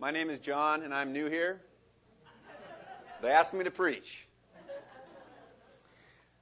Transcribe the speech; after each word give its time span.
My 0.00 0.10
name 0.10 0.30
is 0.30 0.40
John, 0.40 0.82
and 0.82 0.94
I'm 0.94 1.12
new 1.12 1.28
here. 1.28 1.60
They 3.20 3.28
asked 3.28 3.52
me 3.52 3.64
to 3.64 3.70
preach. 3.70 4.26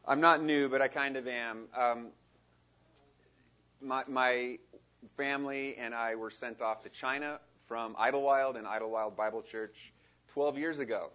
I'm 0.06 0.20
not 0.20 0.44
new, 0.44 0.68
but 0.68 0.80
I 0.80 0.86
kind 0.86 1.16
of 1.16 1.26
am. 1.26 1.64
Um, 1.76 2.06
my, 3.82 4.04
my 4.06 4.58
family 5.16 5.74
and 5.76 5.92
I 5.92 6.14
were 6.14 6.30
sent 6.30 6.62
off 6.62 6.84
to 6.84 6.88
China 6.88 7.40
from 7.66 7.96
Idlewild 7.98 8.54
and 8.56 8.64
Idlewild 8.64 9.16
Bible 9.16 9.42
Church 9.42 9.92
12 10.28 10.56
years 10.56 10.78
ago. 10.78 11.10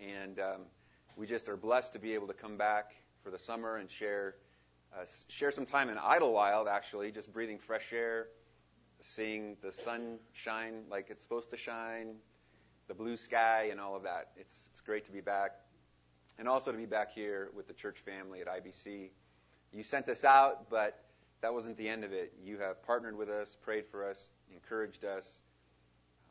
And 0.00 0.38
um, 0.38 0.60
we 1.18 1.26
just 1.26 1.50
are 1.50 1.56
blessed 1.58 1.92
to 1.92 1.98
be 1.98 2.14
able 2.14 2.28
to 2.28 2.34
come 2.34 2.56
back 2.56 2.92
for 3.22 3.30
the 3.30 3.38
summer 3.38 3.76
and 3.76 3.90
share 3.90 4.36
uh, 4.94 5.04
share 5.28 5.50
some 5.50 5.66
time 5.66 5.90
in 5.90 5.98
Idlewild, 5.98 6.66
actually, 6.66 7.12
just 7.12 7.30
breathing 7.30 7.58
fresh 7.58 7.92
air, 7.92 8.28
seeing 9.02 9.56
the 9.62 9.72
sun 9.72 10.18
shine 10.32 10.84
like 10.90 11.06
it's 11.10 11.22
supposed 11.22 11.50
to 11.50 11.56
shine, 11.56 12.14
the 12.88 12.94
blue 12.94 13.16
sky, 13.16 13.68
and 13.70 13.80
all 13.80 13.96
of 13.96 14.02
that. 14.04 14.28
It's, 14.36 14.68
it's 14.70 14.80
great 14.80 15.04
to 15.06 15.12
be 15.12 15.20
back. 15.20 15.52
And 16.38 16.48
also 16.48 16.72
to 16.72 16.78
be 16.78 16.86
back 16.86 17.12
here 17.12 17.50
with 17.54 17.66
the 17.66 17.74
church 17.74 17.98
family 17.98 18.40
at 18.40 18.46
IBC. 18.46 19.10
You 19.72 19.82
sent 19.82 20.08
us 20.08 20.24
out, 20.24 20.70
but 20.70 21.04
that 21.42 21.52
wasn't 21.52 21.76
the 21.76 21.88
end 21.88 22.04
of 22.04 22.12
it. 22.12 22.32
You 22.42 22.58
have 22.58 22.82
partnered 22.82 23.16
with 23.16 23.28
us, 23.28 23.56
prayed 23.60 23.86
for 23.90 24.08
us, 24.08 24.30
encouraged 24.52 25.04
us. 25.04 25.40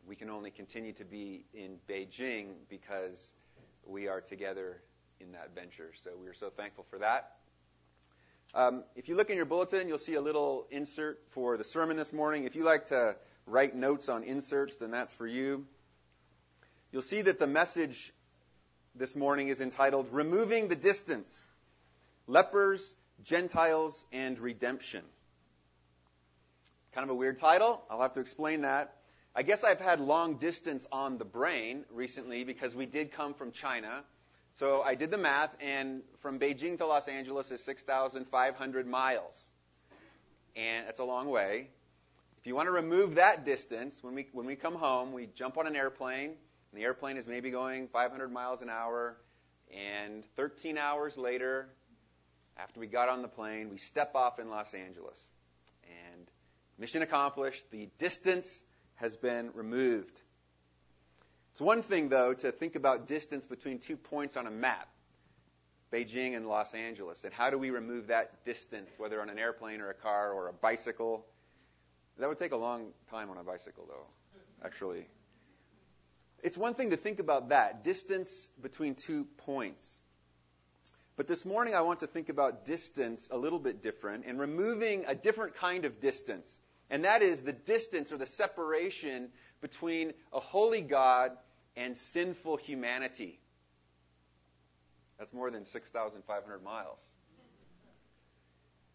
We 0.08 0.16
can 0.16 0.30
only 0.30 0.50
continue 0.50 0.94
to 0.94 1.06
be 1.06 1.46
in 1.54 1.78
Beijing 1.88 2.54
because 2.70 3.34
we 3.86 4.08
are 4.08 4.22
together 4.22 4.82
in 5.20 5.32
that 5.34 5.54
venture. 5.54 5.92
So 6.04 6.12
we 6.20 6.28
are 6.28 6.34
so 6.34 6.50
thankful 6.50 6.86
for 6.90 6.98
that. 7.00 7.41
Um, 8.54 8.84
if 8.98 9.08
you 9.08 9.16
look 9.16 9.30
in 9.30 9.38
your 9.38 9.46
bulletin, 9.46 9.88
you'll 9.88 9.98
see 9.98 10.16
a 10.16 10.22
little 10.22 10.68
insert 10.72 11.20
for 11.30 11.56
the 11.56 11.64
sermon 11.64 11.96
this 11.96 12.12
morning. 12.12 12.44
If 12.44 12.58
you 12.58 12.66
like 12.66 12.88
to 12.88 13.16
write 13.46 13.76
notes 13.76 14.10
on 14.10 14.24
inserts, 14.24 14.76
then 14.76 14.92
that's 14.92 15.14
for 15.14 15.26
you. 15.26 15.66
You'll 16.92 17.02
see 17.02 17.22
that 17.22 17.40
the 17.40 17.48
message 17.48 18.12
this 18.94 19.16
morning 19.16 19.48
is 19.48 19.62
entitled 19.62 20.10
Removing 20.12 20.68
the 20.68 20.76
Distance 20.76 21.46
Lepers, 22.28 22.94
Gentiles, 23.24 24.06
and 24.12 24.38
Redemption. 24.38 25.04
Kind 26.92 27.06
of 27.06 27.10
a 27.10 27.16
weird 27.16 27.40
title. 27.40 27.82
I'll 27.90 28.02
have 28.02 28.14
to 28.14 28.20
explain 28.20 28.62
that. 28.62 28.94
I 29.34 29.44
guess 29.44 29.64
I've 29.64 29.80
had 29.80 30.02
long 30.02 30.40
distance 30.40 30.86
on 30.92 31.18
the 31.18 31.24
brain 31.24 31.86
recently 31.90 32.44
because 32.44 32.76
we 32.76 32.86
did 32.86 33.14
come 33.14 33.34
from 33.34 33.54
China 33.54 34.04
so 34.54 34.82
I 34.82 34.96
did 34.96 35.12
the 35.12 35.18
math, 35.18 35.56
and 35.62 36.02
from 36.20 36.40
Beijing 36.40 36.78
to 36.80 36.86
Los 36.86 37.08
Angeles 37.08 37.52
is 37.52 37.64
6,500 37.64 38.88
miles. 38.88 39.48
And 40.56 40.88
that's 40.88 41.00
a 41.00 41.04
long 41.04 41.30
way. 41.30 41.70
If 42.40 42.48
you 42.48 42.56
want 42.56 42.68
to 42.68 42.72
remove 42.72 43.16
that 43.16 43.46
distance, 43.46 44.04
when 44.04 44.16
we, 44.16 44.28
when 44.34 44.46
we 44.46 44.56
come 44.56 44.76
home, 44.76 45.14
we 45.14 45.28
jump 45.36 45.58
on 45.58 45.68
an 45.68 45.76
airplane, 45.76 46.32
and 46.32 46.82
the 46.82 46.84
airplane 46.84 47.18
is 47.18 47.28
maybe 47.28 47.52
going 47.52 47.88
500 47.88 48.32
miles 48.32 48.62
an 48.62 48.70
hour, 48.70 49.16
and 49.72 50.24
13 50.36 50.78
hours 50.78 51.18
later, 51.18 51.70
after 52.58 52.80
we 52.80 52.88
got 52.88 53.10
on 53.10 53.22
the 53.22 53.28
plane, 53.28 53.70
we 53.70 53.78
step 53.78 54.16
off 54.16 54.40
in 54.40 54.50
Los 54.50 54.74
Angeles. 54.74 55.18
And 55.84 56.28
mission 56.78 57.02
accomplished. 57.02 57.64
The 57.72 57.90
distance 58.00 58.64
has 58.96 59.16
been 59.16 59.52
removed. 59.54 60.22
It's 61.52 61.62
one 61.62 61.82
thing, 61.82 62.10
though, 62.10 62.34
to 62.34 62.52
think 62.52 62.76
about 62.76 63.08
distance 63.08 63.46
between 63.46 63.80
two 63.80 63.98
points 63.98 64.38
on 64.38 64.48
a 64.48 64.52
map, 64.52 64.88
Beijing 65.92 66.36
and 66.36 66.48
Los 66.48 66.74
Angeles, 66.74 67.24
and 67.24 67.34
how 67.34 67.50
do 67.50 67.58
we 67.58 67.70
remove 67.70 68.08
that 68.08 68.46
distance, 68.46 68.90
whether 68.98 69.22
on 69.22 69.30
an 69.30 69.38
airplane 69.38 69.82
or 69.82 69.90
a 69.90 69.94
car 69.94 70.32
or 70.32 70.48
a 70.48 70.54
bicycle. 70.54 71.26
That 72.18 72.30
would 72.30 72.38
take 72.38 72.54
a 72.54 72.58
long 72.58 72.92
time 73.10 73.30
on 73.30 73.38
a 73.38 73.44
bicycle, 73.44 73.86
though, 73.88 74.08
actually. 74.64 75.08
It's 76.44 76.58
one 76.58 76.74
thing 76.74 76.92
to 76.92 76.98
think 76.98 77.20
about 77.20 77.50
that, 77.50 77.84
distance 77.84 78.48
between 78.62 78.96
two 78.96 79.26
points. 79.46 80.00
But 81.18 81.28
this 81.28 81.46
morning 81.46 81.76
I 81.76 81.82
want 81.82 82.00
to 82.00 82.08
think 82.08 82.30
about 82.30 82.66
distance 82.66 83.30
a 83.32 83.38
little 83.38 83.60
bit 83.60 83.84
different 83.84 84.26
and 84.26 84.40
removing 84.40 85.06
a 85.06 85.14
different 85.14 85.56
kind 85.56 85.86
of 85.86 86.00
distance. 86.00 86.58
And 86.90 87.06
that 87.06 87.22
is 87.22 87.44
the 87.44 87.54
distance 87.54 88.12
or 88.12 88.18
the 88.18 88.26
separation 88.26 89.30
between 89.62 90.14
a 90.34 90.40
holy 90.40 90.82
God 90.82 91.32
and 91.76 91.96
sinful 91.96 92.58
humanity. 92.58 93.40
That's 95.18 95.34
more 95.34 95.52
than 95.52 95.66
6,500 95.66 96.64
miles. 96.64 97.00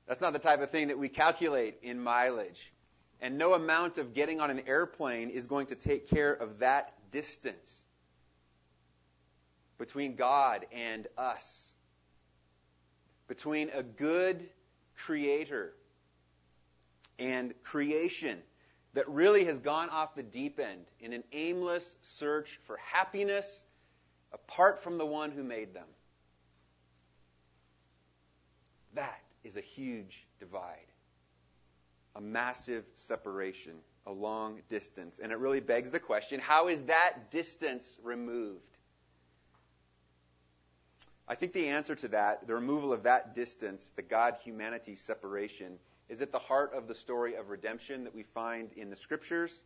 That's 0.07 0.21
not 0.21 0.33
the 0.33 0.39
type 0.39 0.61
of 0.61 0.71
thing 0.71 0.89
that 0.89 0.99
we 0.99 1.09
calculate 1.09 1.79
in 1.83 2.01
mileage. 2.01 2.73
And 3.21 3.39
no 3.39 3.55
amount 3.55 3.99
of 3.99 4.13
getting 4.13 4.41
on 4.41 4.51
an 4.51 4.63
airplane 4.67 5.31
is 5.31 5.47
going 5.47 5.69
to 5.69 5.75
take 5.75 6.09
care 6.09 6.33
of 6.33 6.59
that 6.59 6.93
distance 7.11 7.81
between 9.79 10.17
God 10.17 10.67
and 10.73 11.07
us. 11.17 11.71
Between 13.29 13.71
a 13.71 13.83
good 13.83 14.43
creator 14.97 15.73
and 17.19 17.55
creation 17.63 18.39
that 18.97 19.07
really 19.11 19.45
has 19.45 19.59
gone 19.59 19.91
off 19.91 20.15
the 20.15 20.23
deep 20.23 20.59
end 20.59 20.87
in 21.01 21.13
an 21.13 21.23
aimless 21.33 21.97
search 22.01 22.59
for 22.65 22.79
happiness 22.79 23.63
apart 24.33 24.83
from 24.83 24.97
the 24.97 25.05
one 25.05 25.31
who 25.31 25.45
made 25.45 25.75
them. 25.75 25.87
That 28.95 29.21
is 29.45 29.59
a 29.59 29.61
huge 29.61 30.27
divide, 30.41 30.87
a 32.15 32.23
massive 32.23 32.85
separation, 32.95 33.75
a 34.07 34.13
long 34.13 34.63
distance. 34.71 35.21
And 35.23 35.31
it 35.31 35.37
really 35.37 35.61
begs 35.61 35.91
the 35.91 36.01
question 36.01 36.41
how 36.41 36.69
is 36.69 36.81
that 36.85 37.31
distance 37.31 37.99
removed? 38.03 38.63
I 41.29 41.35
think 41.35 41.53
the 41.53 41.69
answer 41.69 41.95
to 41.97 42.09
that, 42.09 42.47
the 42.47 42.55
removal 42.55 42.95
of 42.95 43.03
that 43.03 43.35
distance, 43.35 43.93
the 43.95 44.01
God 44.01 44.37
humanity 44.43 44.95
separation, 44.95 45.79
is 46.09 46.23
at 46.23 46.33
the 46.33 46.39
heart 46.39 46.73
of 46.75 46.87
the 46.87 46.95
story 46.95 47.35
of 47.35 47.49
redemption 47.49 48.05
that 48.05 48.15
we 48.15 48.23
find 48.23 48.71
in 48.77 48.91
the 48.91 48.97
scriptures. 48.97 49.63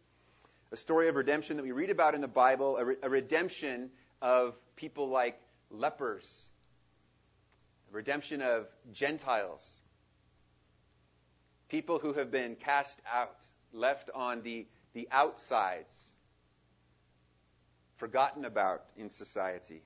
A 0.72 0.76
story 0.76 1.08
of 1.08 1.16
redemption 1.16 1.56
that 1.56 1.62
we 1.62 1.72
read 1.72 1.90
about 1.90 2.14
in 2.14 2.20
the 2.20 2.28
Bible, 2.28 2.76
a, 2.76 2.84
re- 2.84 2.96
a 3.02 3.10
redemption 3.10 3.90
of 4.22 4.54
people 4.76 5.08
like 5.08 5.38
lepers, 5.70 6.46
a 7.92 7.96
redemption 7.96 8.40
of 8.40 8.66
Gentiles, 8.92 9.78
people 11.68 11.98
who 11.98 12.12
have 12.12 12.30
been 12.30 12.56
cast 12.56 12.98
out, 13.12 13.36
left 13.72 14.10
on 14.14 14.42
the, 14.42 14.66
the 14.94 15.08
outsides, 15.10 16.12
forgotten 17.96 18.44
about 18.44 18.84
in 18.96 19.08
society. 19.08 19.82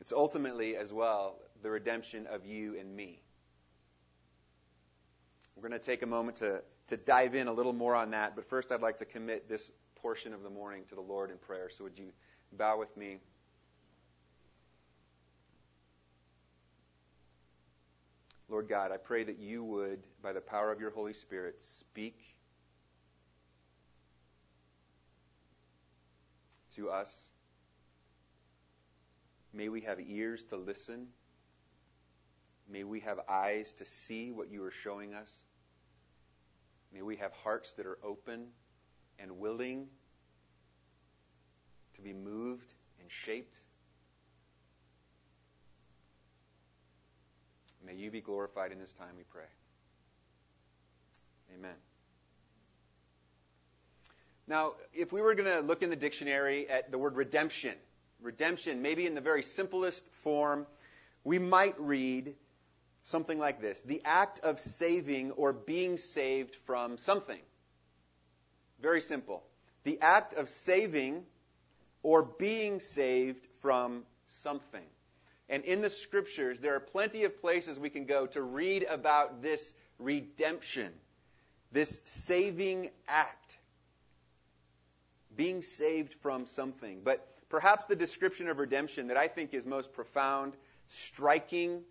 It's 0.00 0.12
ultimately, 0.12 0.76
as 0.76 0.92
well, 0.92 1.36
the 1.62 1.70
redemption 1.70 2.26
of 2.26 2.46
you 2.46 2.78
and 2.78 2.94
me. 2.94 3.20
We're 5.60 5.68
going 5.70 5.80
to 5.80 5.84
take 5.84 6.02
a 6.02 6.06
moment 6.06 6.36
to, 6.36 6.62
to 6.86 6.96
dive 6.96 7.34
in 7.34 7.48
a 7.48 7.52
little 7.52 7.72
more 7.72 7.96
on 7.96 8.12
that, 8.12 8.36
but 8.36 8.48
first 8.48 8.70
I'd 8.70 8.80
like 8.80 8.98
to 8.98 9.04
commit 9.04 9.48
this 9.48 9.72
portion 9.96 10.32
of 10.32 10.44
the 10.44 10.50
morning 10.50 10.84
to 10.90 10.94
the 10.94 11.00
Lord 11.00 11.32
in 11.32 11.36
prayer. 11.36 11.68
So 11.76 11.82
would 11.82 11.98
you 11.98 12.12
bow 12.52 12.78
with 12.78 12.96
me? 12.96 13.16
Lord 18.48 18.68
God, 18.68 18.92
I 18.92 18.98
pray 18.98 19.24
that 19.24 19.40
you 19.40 19.64
would, 19.64 19.98
by 20.22 20.32
the 20.32 20.40
power 20.40 20.70
of 20.70 20.80
your 20.80 20.92
Holy 20.92 21.12
Spirit, 21.12 21.60
speak 21.60 22.20
to 26.76 26.88
us. 26.88 27.24
May 29.52 29.68
we 29.68 29.80
have 29.80 29.98
ears 30.08 30.44
to 30.44 30.56
listen. 30.56 31.08
May 32.70 32.84
we 32.84 33.00
have 33.00 33.18
eyes 33.28 33.72
to 33.72 33.84
see 33.84 34.30
what 34.30 34.52
you 34.52 34.62
are 34.62 34.70
showing 34.70 35.14
us. 35.14 35.32
May 36.92 37.02
we 37.02 37.16
have 37.16 37.32
hearts 37.44 37.74
that 37.74 37.86
are 37.86 37.98
open 38.02 38.46
and 39.18 39.38
willing 39.38 39.86
to 41.94 42.02
be 42.02 42.12
moved 42.12 42.72
and 43.00 43.10
shaped. 43.10 43.58
May 47.84 47.94
you 47.94 48.10
be 48.10 48.20
glorified 48.20 48.72
in 48.72 48.78
this 48.78 48.92
time, 48.92 49.16
we 49.16 49.24
pray. 49.24 49.44
Amen. 51.54 51.74
Now, 54.46 54.72
if 54.94 55.12
we 55.12 55.20
were 55.20 55.34
going 55.34 55.50
to 55.50 55.60
look 55.60 55.82
in 55.82 55.90
the 55.90 55.96
dictionary 55.96 56.68
at 56.68 56.90
the 56.90 56.98
word 56.98 57.16
redemption, 57.16 57.74
redemption, 58.20 58.82
maybe 58.82 59.06
in 59.06 59.14
the 59.14 59.20
very 59.20 59.42
simplest 59.42 60.06
form, 60.08 60.66
we 61.24 61.38
might 61.38 61.78
read 61.78 62.34
something 63.08 63.38
like 63.38 63.60
this 63.60 63.82
the 63.82 64.02
act 64.04 64.40
of 64.40 64.58
saving 64.60 65.32
or 65.32 65.52
being 65.52 65.96
saved 65.96 66.54
from 66.66 66.98
something. 66.98 67.40
Very 68.80 69.00
simple. 69.00 69.42
The 69.84 69.98
act 70.00 70.34
of 70.34 70.48
saving 70.48 71.24
or 72.02 72.22
being 72.22 72.80
saved 72.80 73.46
from 73.60 74.04
something. 74.26 74.84
And 75.48 75.64
in 75.64 75.80
the 75.80 75.90
scriptures, 75.90 76.60
there 76.60 76.74
are 76.76 76.80
plenty 76.80 77.24
of 77.24 77.40
places 77.40 77.78
we 77.78 77.90
can 77.90 78.04
go 78.04 78.26
to 78.26 78.42
read 78.42 78.84
about 78.88 79.42
this 79.42 79.74
redemption, 79.98 80.92
this 81.72 82.00
saving 82.04 82.90
act. 83.08 83.56
being 85.34 85.62
saved 85.62 86.14
from 86.14 86.46
something. 86.46 87.00
But 87.04 87.26
perhaps 87.48 87.86
the 87.86 87.96
description 87.96 88.48
of 88.48 88.58
redemption 88.58 89.06
that 89.08 89.16
I 89.16 89.28
think 89.28 89.54
is 89.54 89.64
most 89.64 89.92
profound, 89.92 90.52
striking, 90.88 91.82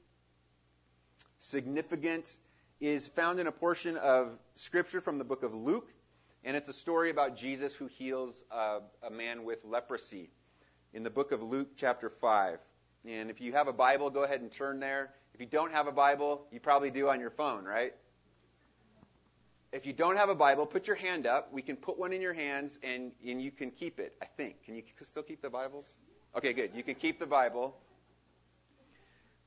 significant, 1.40 2.38
is 2.80 3.08
found 3.08 3.40
in 3.40 3.48
a 3.48 3.52
portion 3.52 3.98
of 3.98 4.38
Scripture 4.56 5.02
from 5.02 5.18
the 5.18 5.24
book 5.24 5.44
of 5.44 5.54
Luke, 5.54 5.90
and 6.44 6.56
it's 6.56 6.70
a 6.70 6.74
story 6.74 7.10
about 7.10 7.38
Jesus 7.38 7.74
who 7.74 7.88
heals 7.88 8.44
a, 8.52 8.80
a 9.04 9.10
man 9.10 9.44
with 9.44 9.60
leprosy 9.66 10.30
in 10.94 11.04
the 11.04 11.10
book 11.10 11.32
of 11.32 11.42
Luke, 11.42 11.70
chapter 11.76 12.10
5. 12.10 12.60
And 13.06 13.30
if 13.30 13.42
you 13.42 13.54
have 13.54 13.68
a 13.68 13.74
Bible, 13.74 14.10
go 14.10 14.24
ahead 14.24 14.42
and 14.42 14.52
turn 14.52 14.80
there. 14.80 15.14
If 15.34 15.40
you 15.42 15.48
don't 15.48 15.72
have 15.72 15.88
a 15.88 15.92
Bible, 15.92 16.46
you 16.52 16.60
probably 16.60 16.92
do 16.92 17.10
on 17.10 17.20
your 17.20 17.30
phone, 17.30 17.66
right? 17.66 17.94
If 19.72 19.86
you 19.86 19.94
don't 19.94 20.18
have 20.18 20.30
a 20.30 20.36
Bible, 20.36 20.66
put 20.66 20.88
your 20.88 20.96
hand 20.96 21.28
up. 21.28 21.52
We 21.52 21.62
can 21.62 21.76
put 21.76 22.00
one 22.00 22.14
in 22.14 22.22
your 22.22 22.34
hands 22.34 22.80
and, 22.82 23.12
and 23.26 23.42
you 23.42 23.52
can 23.52 23.72
keep 23.72 24.00
it, 24.00 24.14
I 24.22 24.26
think. 24.26 24.64
Can 24.64 24.76
you 24.76 24.84
still 25.04 25.24
keep 25.24 25.42
the 25.42 25.50
Bibles? 25.50 25.94
Okay, 26.36 26.54
good. 26.54 26.72
You 26.74 26.84
can 26.84 26.96
keep 26.96 27.20
the 27.20 27.26
Bible. 27.26 27.76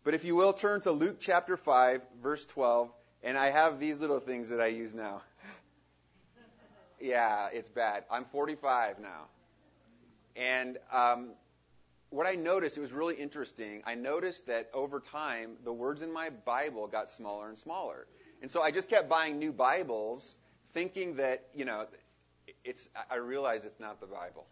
But 0.02 0.14
if 0.14 0.24
you 0.24 0.34
will, 0.34 0.52
turn 0.52 0.80
to 0.82 0.92
Luke 0.92 1.18
chapter 1.20 1.56
5, 1.56 2.00
verse 2.22 2.46
12. 2.46 2.90
And 3.22 3.36
I 3.36 3.50
have 3.50 3.78
these 3.78 4.00
little 4.00 4.18
things 4.18 4.48
that 4.48 4.60
I 4.60 4.68
use 4.68 4.94
now. 4.94 5.20
yeah, 7.00 7.48
it's 7.52 7.68
bad. 7.68 8.04
I'm 8.10 8.24
45 8.24 8.98
now. 8.98 9.26
And 10.36 10.78
um, 10.90 11.32
what 12.08 12.26
I 12.26 12.34
noticed, 12.34 12.78
it 12.78 12.80
was 12.80 12.92
really 12.92 13.14
interesting. 13.14 13.82
I 13.84 13.94
noticed 13.94 14.46
that 14.46 14.70
over 14.72 15.00
time, 15.00 15.56
the 15.64 15.72
words 15.72 16.00
in 16.00 16.10
my 16.10 16.30
Bible 16.30 16.86
got 16.86 17.10
smaller 17.10 17.50
and 17.50 17.58
smaller. 17.58 18.06
And 18.40 18.50
so 18.50 18.62
I 18.62 18.70
just 18.70 18.88
kept 18.88 19.06
buying 19.06 19.38
new 19.38 19.52
Bibles, 19.52 20.34
thinking 20.72 21.16
that, 21.16 21.44
you 21.54 21.66
know, 21.66 21.86
it's, 22.64 22.88
I 23.10 23.16
realized 23.16 23.66
it's 23.66 23.80
not 23.80 24.00
the 24.00 24.06
Bible. 24.06 24.46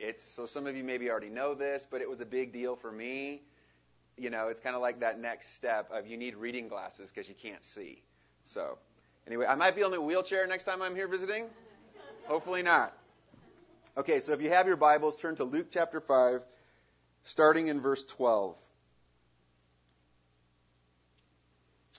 It's, 0.00 0.20
so 0.20 0.46
some 0.46 0.66
of 0.66 0.76
you 0.76 0.82
maybe 0.82 1.08
already 1.08 1.30
know 1.30 1.54
this, 1.54 1.86
but 1.88 2.00
it 2.00 2.10
was 2.10 2.20
a 2.20 2.26
big 2.26 2.52
deal 2.52 2.74
for 2.74 2.90
me. 2.90 3.42
You 4.16 4.30
know, 4.30 4.48
it's 4.48 4.60
kind 4.60 4.76
of 4.76 4.82
like 4.82 5.00
that 5.00 5.20
next 5.20 5.56
step 5.56 5.90
of 5.92 6.06
you 6.06 6.16
need 6.16 6.36
reading 6.36 6.68
glasses 6.68 7.10
because 7.12 7.28
you 7.28 7.34
can't 7.34 7.64
see. 7.64 8.02
So, 8.44 8.78
anyway, 9.26 9.46
I 9.46 9.54
might 9.54 9.74
be 9.74 9.82
on 9.82 9.92
a 9.92 10.00
wheelchair 10.00 10.46
next 10.46 10.64
time 10.64 10.82
I'm 10.82 10.94
here 10.94 11.08
visiting. 11.08 11.46
Hopefully 12.26 12.62
not. 12.62 12.96
Okay, 13.96 14.20
so 14.20 14.32
if 14.32 14.40
you 14.40 14.50
have 14.50 14.66
your 14.66 14.76
Bibles, 14.76 15.16
turn 15.16 15.36
to 15.36 15.44
Luke 15.44 15.68
chapter 15.70 16.00
5, 16.00 16.42
starting 17.24 17.68
in 17.68 17.80
verse 17.80 18.02
12. 18.04 18.56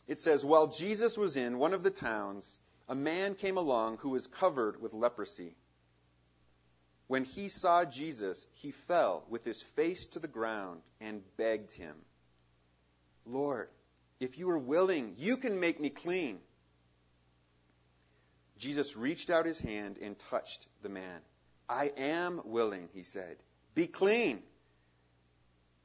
It 0.08 0.20
says, 0.20 0.46
While 0.46 0.68
Jesus 0.68 1.18
was 1.18 1.38
in 1.38 1.58
one 1.58 1.74
of 1.74 1.84
the 1.84 1.90
towns, 1.90 2.60
a 2.88 2.96
man 2.96 3.36
came 3.36 3.58
along 3.58 3.98
who 3.98 4.10
was 4.10 4.28
covered 4.28 4.82
with 4.82 4.94
leprosy. 4.94 5.56
When 7.08 7.24
he 7.24 7.50
saw 7.50 7.86
Jesus, 7.86 8.48
he 8.54 8.72
fell 8.72 9.24
with 9.30 9.46
his 9.46 9.62
face 9.62 10.08
to 10.08 10.20
the 10.20 10.28
ground 10.28 10.82
and 11.00 11.22
begged 11.38 11.72
him, 11.72 11.96
Lord, 13.28 13.70
if 14.20 14.38
you 14.38 14.50
are 14.50 14.58
willing, 14.58 15.14
you 15.18 15.38
can 15.38 15.60
make 15.60 15.80
me 15.80 15.90
clean. 15.90 16.40
Jesus 18.58 18.96
reached 18.96 19.30
out 19.30 19.46
his 19.46 19.60
hand 19.60 19.98
and 20.02 20.18
touched 20.18 20.68
the 20.82 20.90
man. 20.90 21.20
I 21.68 21.92
am 21.98 22.42
willing, 22.46 22.90
he 22.94 23.04
said. 23.04 23.38
Be 23.74 23.88
clean. 23.88 24.42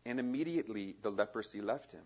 And 0.06 0.20
immediately 0.20 0.94
the 1.02 1.10
leprosy 1.10 1.60
left 1.60 1.92
him. 1.92 2.04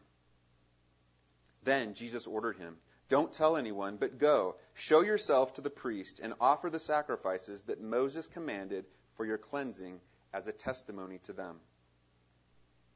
Then 1.63 1.95
Jesus 1.95 2.27
ordered 2.27 2.57
him, 2.57 2.77
Don't 3.09 3.33
tell 3.33 3.57
anyone, 3.57 3.97
but 3.97 4.19
go, 4.19 4.57
show 4.75 5.03
yourself 5.03 5.55
to 5.55 5.61
the 5.61 5.71
priest, 5.71 6.21
and 6.23 6.35
offer 6.41 6.71
the 6.71 6.79
sacrifices 6.79 7.65
that 7.65 7.81
Moses 7.81 8.27
commanded 8.27 8.87
for 9.17 9.25
your 9.25 9.39
cleansing 9.39 10.01
as 10.33 10.47
a 10.47 10.53
testimony 10.53 11.19
to 11.25 11.33
them. 11.33 11.57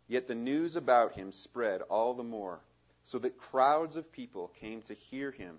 Yet 0.09 0.27
the 0.27 0.35
news 0.35 0.77
about 0.77 1.13
him 1.13 1.33
spread 1.33 1.83
all 1.83 2.15
the 2.15 2.25
more, 2.25 2.61
so 3.05 3.19
that 3.19 3.39
crowds 3.39 3.97
of 3.97 4.13
people 4.13 4.49
came 4.61 4.83
to 4.83 4.95
hear 4.95 5.31
him 5.31 5.57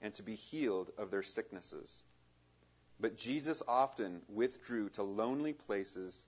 and 0.00 0.14
to 0.14 0.22
be 0.22 0.34
healed 0.34 0.90
of 0.96 1.10
their 1.10 1.22
sicknesses. 1.22 2.02
But 2.98 3.16
Jesus 3.16 3.62
often 3.66 4.22
withdrew 4.28 4.90
to 4.90 5.02
lonely 5.02 5.52
places 5.52 6.26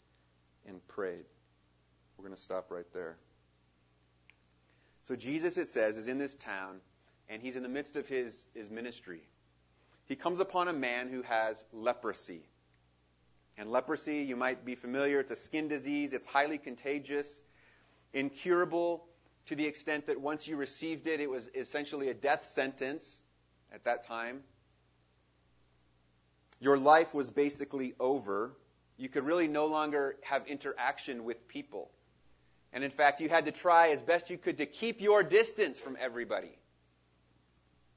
and 0.66 0.86
prayed. 0.88 1.24
We're 2.16 2.24
going 2.24 2.36
to 2.36 2.42
stop 2.42 2.70
right 2.70 2.86
there. 2.92 3.16
So 5.02 5.16
Jesus, 5.16 5.58
it 5.58 5.66
says, 5.66 5.96
is 5.96 6.08
in 6.08 6.18
this 6.18 6.34
town, 6.34 6.80
and 7.28 7.42
he's 7.42 7.56
in 7.56 7.62
the 7.62 7.68
midst 7.68 7.96
of 7.96 8.06
his, 8.06 8.40
his 8.54 8.70
ministry. 8.70 9.22
He 10.06 10.16
comes 10.16 10.40
upon 10.40 10.68
a 10.68 10.72
man 10.72 11.08
who 11.08 11.22
has 11.22 11.62
leprosy. 11.72 12.42
And 13.58 13.70
leprosy, 13.70 14.18
you 14.18 14.36
might 14.36 14.64
be 14.64 14.74
familiar, 14.74 15.20
it's 15.20 15.30
a 15.30 15.36
skin 15.36 15.68
disease, 15.68 16.12
it's 16.12 16.24
highly 16.24 16.58
contagious, 16.58 17.42
incurable 18.12 19.04
to 19.46 19.56
the 19.56 19.66
extent 19.66 20.06
that 20.06 20.20
once 20.20 20.46
you 20.46 20.56
received 20.56 21.06
it, 21.06 21.20
it 21.20 21.28
was 21.28 21.50
essentially 21.54 22.08
a 22.08 22.14
death 22.14 22.48
sentence 22.48 23.18
at 23.72 23.84
that 23.84 24.06
time. 24.06 24.40
Your 26.60 26.78
life 26.78 27.12
was 27.12 27.30
basically 27.30 27.94
over. 27.98 28.52
You 28.96 29.08
could 29.08 29.24
really 29.24 29.48
no 29.48 29.66
longer 29.66 30.16
have 30.22 30.46
interaction 30.46 31.24
with 31.24 31.48
people. 31.48 31.90
And 32.72 32.84
in 32.84 32.90
fact, 32.90 33.20
you 33.20 33.28
had 33.28 33.44
to 33.46 33.52
try 33.52 33.90
as 33.90 34.00
best 34.00 34.30
you 34.30 34.38
could 34.38 34.58
to 34.58 34.66
keep 34.66 35.00
your 35.00 35.22
distance 35.22 35.78
from 35.78 35.96
everybody 36.00 36.56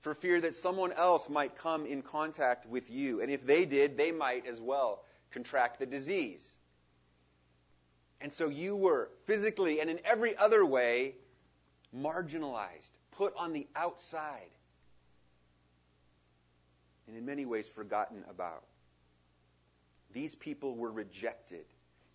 for 0.01 0.13
fear 0.13 0.41
that 0.41 0.55
someone 0.55 0.91
else 0.91 1.29
might 1.29 1.57
come 1.57 1.85
in 1.85 2.01
contact 2.01 2.67
with 2.67 2.89
you. 2.89 3.21
And 3.21 3.31
if 3.31 3.45
they 3.45 3.65
did, 3.65 3.97
they 3.97 4.11
might 4.11 4.45
as 4.45 4.59
well 4.59 5.01
contract 5.35 5.79
the 5.79 5.85
disease. 5.85 6.49
And 8.21 8.31
so 8.31 8.47
you 8.47 8.77
were 8.77 9.09
physically 9.25 9.81
and 9.81 9.89
in 9.89 9.99
every 10.05 10.35
other 10.35 10.65
way 10.65 11.15
marginalized, 11.95 12.91
put 13.17 13.33
on 13.37 13.51
the 13.51 13.67
outside, 13.75 14.49
and 17.07 17.17
in 17.17 17.25
many 17.25 17.45
ways 17.45 17.67
forgotten 17.67 18.23
about. 18.29 18.63
These 20.13 20.35
people 20.35 20.73
were 20.75 20.91
rejected, 20.91 21.65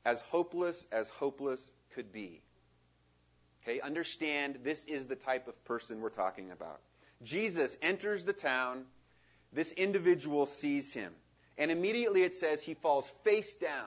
as 0.05 0.23
hopeless 0.23 0.87
as 0.91 1.11
hopeless 1.11 1.63
could 1.95 2.13
be. 2.13 2.41
Okay, 3.63 3.81
understand 3.81 4.61
this 4.65 4.85
is 4.85 5.07
the 5.07 5.17
type 5.17 5.47
of 5.47 5.65
person 5.67 6.01
we're 6.01 6.09
talking 6.09 6.51
about. 6.51 6.81
Jesus 7.23 7.77
enters 7.83 8.25
the 8.25 8.33
town. 8.33 8.85
This 9.53 9.73
individual 9.73 10.47
sees 10.47 10.95
him. 10.95 11.13
And 11.61 11.71
immediately 11.71 12.25
it 12.25 12.35
says 12.35 12.61
he 12.61 12.75
falls 12.75 13.09
face 13.23 13.55
down. 13.55 13.87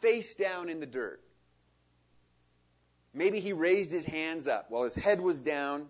Face 0.00 0.36
down 0.36 0.68
in 0.68 0.78
the 0.78 0.86
dirt. 0.86 1.20
Maybe 3.12 3.40
he 3.40 3.52
raised 3.52 3.90
his 3.90 4.04
hands 4.04 4.46
up 4.46 4.66
while 4.70 4.84
his 4.84 4.94
head 4.94 5.20
was 5.20 5.40
down. 5.40 5.86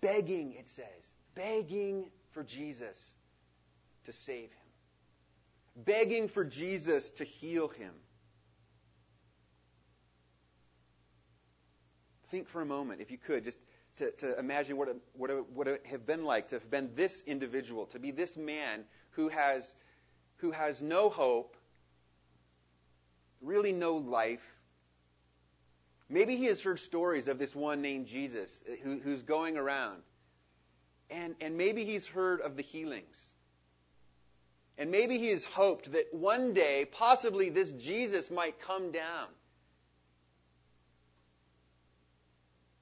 Begging, 0.00 0.54
it 0.58 0.66
says. 0.66 1.12
Begging 1.34 2.06
for 2.30 2.42
Jesus 2.42 3.12
to 4.04 4.14
save 4.14 4.50
him 4.50 4.68
begging 5.84 6.28
for 6.28 6.44
Jesus 6.44 7.10
to 7.12 7.24
heal 7.24 7.68
him. 7.68 7.92
Think 12.26 12.48
for 12.48 12.60
a 12.60 12.66
moment, 12.66 13.00
if 13.00 13.10
you 13.10 13.18
could, 13.18 13.44
just 13.44 13.58
to, 13.98 14.10
to 14.12 14.38
imagine 14.38 14.76
what 14.76 14.88
it, 14.88 14.96
what, 15.14 15.68
it, 15.68 15.86
have 15.86 16.06
been 16.06 16.24
like 16.24 16.48
to 16.48 16.56
have 16.56 16.70
been 16.70 16.90
this 16.94 17.22
individual, 17.26 17.86
to 17.86 17.98
be 17.98 18.10
this 18.10 18.36
man 18.36 18.84
who 19.10 19.28
has, 19.28 19.74
who 20.36 20.50
has 20.52 20.80
no 20.80 21.10
hope, 21.10 21.56
really 23.40 23.72
no 23.72 23.96
life. 23.96 24.44
Maybe 26.08 26.36
he 26.36 26.46
has 26.46 26.62
heard 26.62 26.78
stories 26.78 27.28
of 27.28 27.38
this 27.38 27.54
one 27.54 27.82
named 27.82 28.06
Jesus 28.06 28.62
uh, 28.66 28.76
who, 28.82 28.98
who's 28.98 29.22
going 29.22 29.56
around. 29.56 30.00
And, 31.10 31.34
and 31.40 31.56
maybe 31.56 31.84
he's 31.84 32.06
heard 32.06 32.40
of 32.40 32.56
the 32.56 32.62
healings. 32.62 33.16
And 34.76 34.90
maybe 34.90 35.18
he 35.18 35.28
has 35.28 35.44
hoped 35.44 35.92
that 35.92 36.14
one 36.14 36.54
day, 36.54 36.86
possibly 36.90 37.50
this 37.50 37.72
Jesus 37.72 38.30
might 38.30 38.60
come 38.60 38.92
down. 38.92 39.26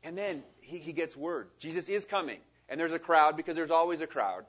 And 0.02 0.16
then 0.16 0.44
he, 0.66 0.78
he 0.78 0.92
gets 0.92 1.16
word 1.16 1.48
Jesus 1.58 1.88
is 1.88 2.04
coming. 2.04 2.38
And 2.68 2.80
there's 2.80 2.92
a 2.92 2.98
crowd 2.98 3.36
because 3.36 3.54
there's 3.54 3.70
always 3.70 4.00
a 4.00 4.06
crowd. 4.06 4.44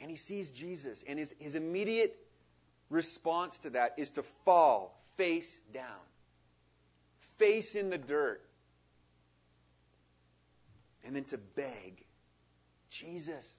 And 0.00 0.10
he 0.10 0.16
sees 0.16 0.50
Jesus. 0.50 1.02
And 1.08 1.18
his, 1.18 1.34
his 1.38 1.54
immediate 1.54 2.14
response 2.90 3.56
to 3.60 3.70
that 3.70 3.94
is 3.96 4.10
to 4.10 4.22
fall 4.44 4.94
face 5.16 5.58
down, 5.72 6.04
face 7.38 7.74
in 7.74 7.88
the 7.88 7.96
dirt, 7.96 8.42
and 11.06 11.16
then 11.16 11.24
to 11.24 11.38
beg, 11.38 12.04
Jesus, 12.90 13.50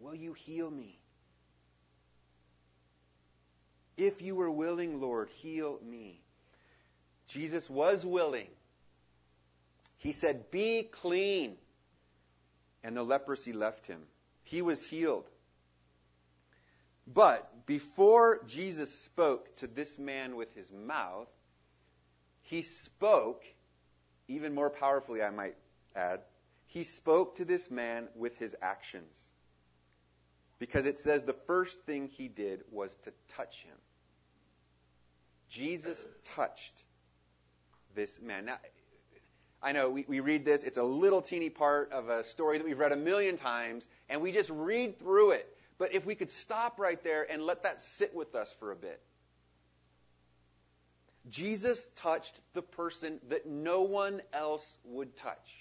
Will 0.00 0.14
you 0.14 0.32
heal 0.32 0.70
me? 0.70 0.98
If 3.96 4.22
you 4.22 4.34
were 4.34 4.50
willing, 4.50 5.00
Lord, 5.00 5.28
heal 5.28 5.78
me. 5.84 6.19
Jesus 7.30 7.70
was 7.70 8.04
willing. 8.04 8.48
He 9.98 10.12
said, 10.12 10.50
Be 10.50 10.82
clean. 10.82 11.56
And 12.82 12.96
the 12.96 13.02
leprosy 13.02 13.52
left 13.52 13.86
him. 13.86 14.00
He 14.44 14.62
was 14.62 14.84
healed. 14.86 15.28
But 17.06 17.66
before 17.66 18.42
Jesus 18.46 18.92
spoke 18.92 19.54
to 19.56 19.66
this 19.66 19.98
man 19.98 20.36
with 20.36 20.54
his 20.54 20.72
mouth, 20.72 21.28
he 22.42 22.62
spoke, 22.62 23.44
even 24.28 24.54
more 24.54 24.70
powerfully, 24.70 25.22
I 25.22 25.30
might 25.30 25.56
add, 25.94 26.20
he 26.66 26.84
spoke 26.84 27.36
to 27.36 27.44
this 27.44 27.70
man 27.70 28.08
with 28.16 28.38
his 28.38 28.56
actions. 28.62 29.28
Because 30.58 30.86
it 30.86 30.98
says 30.98 31.24
the 31.24 31.36
first 31.46 31.78
thing 31.82 32.08
he 32.08 32.28
did 32.28 32.62
was 32.70 32.94
to 33.04 33.12
touch 33.36 33.62
him. 33.62 33.76
Jesus 35.48 36.06
touched 36.24 36.84
this 37.94 38.20
man. 38.20 38.46
Now, 38.46 38.58
I 39.62 39.72
know 39.72 39.90
we, 39.90 40.04
we 40.08 40.20
read 40.20 40.44
this, 40.44 40.64
it's 40.64 40.78
a 40.78 40.82
little 40.82 41.20
teeny 41.20 41.50
part 41.50 41.92
of 41.92 42.08
a 42.08 42.24
story 42.24 42.58
that 42.58 42.64
we've 42.64 42.78
read 42.78 42.92
a 42.92 42.96
million 42.96 43.36
times, 43.36 43.86
and 44.08 44.22
we 44.22 44.32
just 44.32 44.48
read 44.50 44.98
through 44.98 45.32
it. 45.32 45.46
But 45.78 45.94
if 45.94 46.06
we 46.06 46.14
could 46.14 46.30
stop 46.30 46.78
right 46.78 47.02
there 47.02 47.30
and 47.30 47.42
let 47.42 47.62
that 47.64 47.82
sit 47.82 48.14
with 48.14 48.34
us 48.34 48.54
for 48.58 48.72
a 48.72 48.76
bit. 48.76 49.00
Jesus 51.28 51.88
touched 51.96 52.34
the 52.54 52.62
person 52.62 53.20
that 53.28 53.46
no 53.46 53.82
one 53.82 54.22
else 54.32 54.74
would 54.84 55.16
touch. 55.16 55.60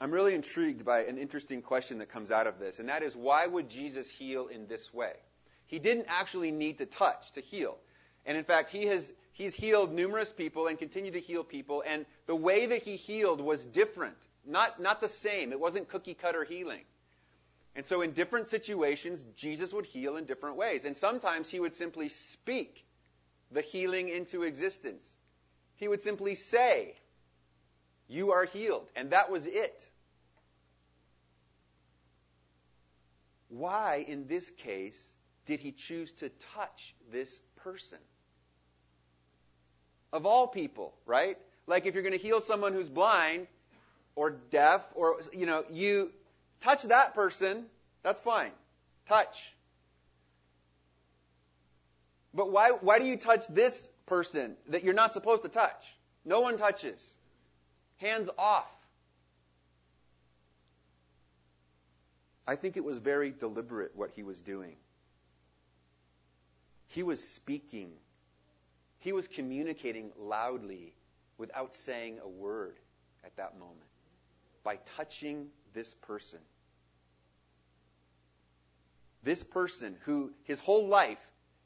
I'm 0.00 0.10
really 0.10 0.34
intrigued 0.34 0.84
by 0.84 1.04
an 1.04 1.18
interesting 1.18 1.62
question 1.62 1.98
that 1.98 2.10
comes 2.10 2.32
out 2.32 2.48
of 2.48 2.58
this, 2.58 2.80
and 2.80 2.88
that 2.88 3.04
is 3.04 3.14
why 3.14 3.46
would 3.46 3.70
Jesus 3.70 4.08
heal 4.08 4.48
in 4.48 4.66
this 4.66 4.92
way? 4.92 5.12
He 5.66 5.78
didn't 5.78 6.06
actually 6.08 6.50
need 6.50 6.78
to 6.78 6.86
touch 6.86 7.32
to 7.32 7.40
heal. 7.40 7.78
And 8.26 8.36
in 8.36 8.44
fact, 8.44 8.70
he 8.70 8.86
has 8.86 9.12
he's 9.32 9.54
healed 9.54 9.92
numerous 9.92 10.32
people 10.32 10.66
and 10.66 10.78
continued 10.78 11.14
to 11.14 11.20
heal 11.20 11.44
people, 11.44 11.82
and 11.86 12.06
the 12.26 12.36
way 12.36 12.66
that 12.66 12.82
he 12.82 12.96
healed 12.96 13.40
was 13.40 13.64
different, 13.64 14.16
not 14.46 14.80
not 14.80 15.00
the 15.00 15.08
same. 15.08 15.52
It 15.52 15.60
wasn't 15.60 15.88
cookie 15.88 16.14
cutter 16.14 16.44
healing. 16.44 16.82
And 17.76 17.84
so 17.84 18.02
in 18.02 18.12
different 18.12 18.46
situations, 18.46 19.24
Jesus 19.36 19.72
would 19.72 19.86
heal 19.86 20.16
in 20.16 20.26
different 20.26 20.56
ways. 20.56 20.84
And 20.84 20.96
sometimes 20.96 21.50
he 21.50 21.58
would 21.58 21.74
simply 21.74 22.08
speak 22.08 22.84
the 23.50 23.62
healing 23.62 24.08
into 24.08 24.44
existence. 24.44 25.02
He 25.76 25.88
would 25.88 26.00
simply 26.00 26.36
say, 26.36 26.94
you 28.08 28.32
are 28.32 28.44
healed. 28.44 28.88
And 28.94 29.10
that 29.10 29.30
was 29.30 29.46
it. 29.46 29.86
Why, 33.48 34.04
in 34.06 34.26
this 34.26 34.50
case, 34.50 34.98
did 35.46 35.60
he 35.60 35.72
choose 35.72 36.12
to 36.12 36.30
touch 36.54 36.94
this 37.12 37.40
person? 37.56 37.98
Of 40.14 40.26
all 40.26 40.46
people, 40.46 40.94
right? 41.06 41.36
Like 41.66 41.86
if 41.86 41.94
you're 41.94 42.04
going 42.04 42.16
to 42.16 42.24
heal 42.24 42.40
someone 42.40 42.72
who's 42.72 42.88
blind 42.88 43.48
or 44.14 44.30
deaf 44.30 44.86
or, 44.94 45.20
you 45.32 45.44
know, 45.44 45.64
you 45.72 46.12
touch 46.60 46.84
that 46.84 47.16
person, 47.16 47.64
that's 48.04 48.20
fine. 48.20 48.52
Touch. 49.08 49.52
But 52.32 52.52
why, 52.52 52.70
why 52.70 53.00
do 53.00 53.06
you 53.06 53.16
touch 53.16 53.48
this 53.48 53.88
person 54.06 54.54
that 54.68 54.84
you're 54.84 54.94
not 54.94 55.12
supposed 55.12 55.42
to 55.42 55.48
touch? 55.48 55.96
No 56.24 56.42
one 56.42 56.58
touches. 56.58 57.10
Hands 57.96 58.30
off. 58.38 58.70
I 62.46 62.54
think 62.54 62.76
it 62.76 62.84
was 62.84 62.98
very 62.98 63.32
deliberate 63.32 63.96
what 63.96 64.12
he 64.12 64.22
was 64.22 64.40
doing. 64.40 64.76
He 66.88 67.02
was 67.02 67.26
speaking. 67.26 67.90
He 69.04 69.12
was 69.12 69.28
communicating 69.28 70.12
loudly 70.18 70.94
without 71.36 71.74
saying 71.74 72.20
a 72.24 72.28
word 72.28 72.78
at 73.22 73.36
that 73.36 73.58
moment 73.58 73.90
by 74.64 74.78
touching 74.96 75.48
this 75.74 75.92
person. 75.92 76.38
This 79.22 79.42
person 79.42 79.96
who 80.06 80.32
his 80.44 80.58
whole 80.58 80.88
life 80.88 81.18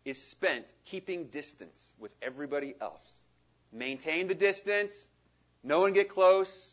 is 0.05 0.21
spent 0.21 0.65
keeping 0.87 1.27
distance 1.27 1.81
with 2.01 2.13
everybody 2.21 2.75
else. 2.81 3.19
Maintain 3.73 4.27
the 4.27 4.35
distance, 4.35 4.93
no 5.63 5.81
one 5.81 5.93
get 5.93 6.09
close. 6.09 6.69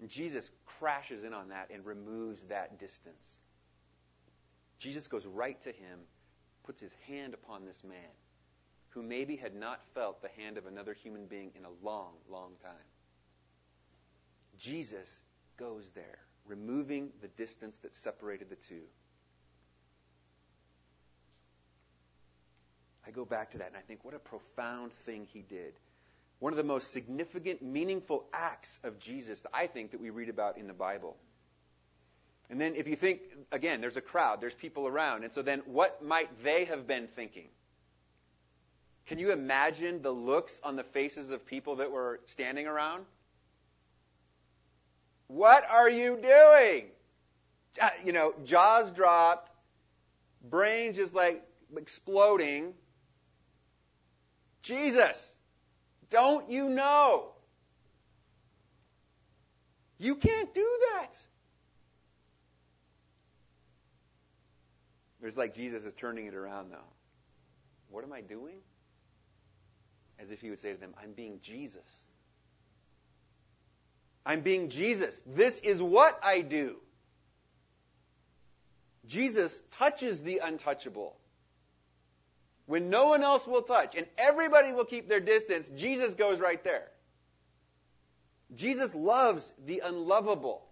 And 0.00 0.08
Jesus 0.08 0.48
crashes 0.78 1.24
in 1.24 1.34
on 1.34 1.48
that 1.48 1.70
and 1.74 1.84
removes 1.84 2.40
that 2.44 2.78
distance. 2.78 3.32
Jesus 4.78 5.08
goes 5.08 5.26
right 5.26 5.60
to 5.62 5.70
him, 5.70 5.98
puts 6.64 6.80
his 6.80 6.94
hand 7.08 7.34
upon 7.34 7.64
this 7.64 7.82
man 7.84 8.12
who 8.90 9.02
maybe 9.02 9.36
had 9.36 9.54
not 9.54 9.80
felt 9.94 10.20
the 10.20 10.42
hand 10.42 10.58
of 10.58 10.66
another 10.66 10.94
human 10.94 11.26
being 11.26 11.50
in 11.56 11.64
a 11.64 11.86
long, 11.86 12.12
long 12.30 12.52
time. 12.62 12.72
Jesus 14.58 15.08
goes 15.56 15.90
there, 15.94 16.18
removing 16.46 17.10
the 17.20 17.28
distance 17.28 17.78
that 17.78 17.94
separated 17.94 18.50
the 18.50 18.56
two. 18.56 18.82
I 23.06 23.10
go 23.10 23.24
back 23.24 23.52
to 23.52 23.58
that 23.58 23.68
and 23.68 23.76
I 23.76 23.80
think, 23.80 24.04
what 24.04 24.14
a 24.14 24.18
profound 24.18 24.92
thing 24.92 25.26
he 25.32 25.40
did 25.40 25.72
one 26.42 26.52
of 26.52 26.56
the 26.56 26.64
most 26.64 26.90
significant, 26.90 27.62
meaningful 27.62 28.24
acts 28.32 28.80
of 28.82 28.98
Jesus, 28.98 29.42
that 29.42 29.50
I 29.54 29.68
think, 29.68 29.92
that 29.92 30.00
we 30.00 30.10
read 30.10 30.28
about 30.28 30.58
in 30.58 30.66
the 30.66 30.72
Bible. 30.72 31.16
And 32.52 32.60
then 32.60 32.74
if 32.76 32.86
you 32.86 32.96
think, 32.96 33.22
again, 33.50 33.80
there's 33.80 33.96
a 33.96 34.02
crowd, 34.02 34.42
there's 34.42 34.54
people 34.54 34.86
around, 34.86 35.24
and 35.24 35.32
so 35.32 35.40
then 35.40 35.62
what 35.64 36.04
might 36.04 36.28
they 36.44 36.66
have 36.66 36.86
been 36.86 37.08
thinking? 37.08 37.48
Can 39.06 39.18
you 39.18 39.32
imagine 39.32 40.02
the 40.02 40.10
looks 40.10 40.60
on 40.62 40.76
the 40.76 40.82
faces 40.82 41.30
of 41.30 41.46
people 41.46 41.76
that 41.76 41.90
were 41.90 42.20
standing 42.26 42.66
around? 42.66 43.06
What 45.28 45.64
are 45.66 45.88
you 45.88 46.18
doing? 46.20 46.88
Uh, 47.80 47.88
you 48.04 48.12
know, 48.12 48.34
jaws 48.44 48.92
dropped, 48.92 49.50
brains 50.44 50.96
just 50.96 51.14
like 51.14 51.42
exploding. 51.74 52.74
Jesus, 54.60 55.32
don't 56.10 56.50
you 56.50 56.68
know? 56.68 57.30
You 59.98 60.16
can't 60.16 60.52
do 60.52 60.68
that. 60.92 61.14
It's 65.22 65.36
like 65.36 65.54
Jesus 65.54 65.84
is 65.84 65.94
turning 65.94 66.26
it 66.26 66.34
around 66.34 66.70
now. 66.70 66.84
What 67.90 68.04
am 68.04 68.12
I 68.12 68.20
doing? 68.20 68.56
As 70.18 70.30
if 70.30 70.40
he 70.40 70.50
would 70.50 70.60
say 70.60 70.72
to 70.72 70.80
them, 70.80 70.94
I'm 71.00 71.12
being 71.12 71.38
Jesus. 71.42 72.04
I'm 74.26 74.40
being 74.40 74.68
Jesus. 74.68 75.20
This 75.26 75.58
is 75.60 75.80
what 75.80 76.18
I 76.22 76.40
do. 76.40 76.76
Jesus 79.06 79.62
touches 79.72 80.22
the 80.22 80.40
untouchable. 80.44 81.16
When 82.66 82.90
no 82.90 83.08
one 83.08 83.22
else 83.22 83.46
will 83.46 83.62
touch 83.62 83.96
and 83.96 84.06
everybody 84.16 84.72
will 84.72 84.84
keep 84.84 85.08
their 85.08 85.20
distance, 85.20 85.68
Jesus 85.76 86.14
goes 86.14 86.40
right 86.40 86.62
there. 86.62 86.88
Jesus 88.54 88.94
loves 88.94 89.52
the 89.64 89.82
unlovable. 89.84 90.62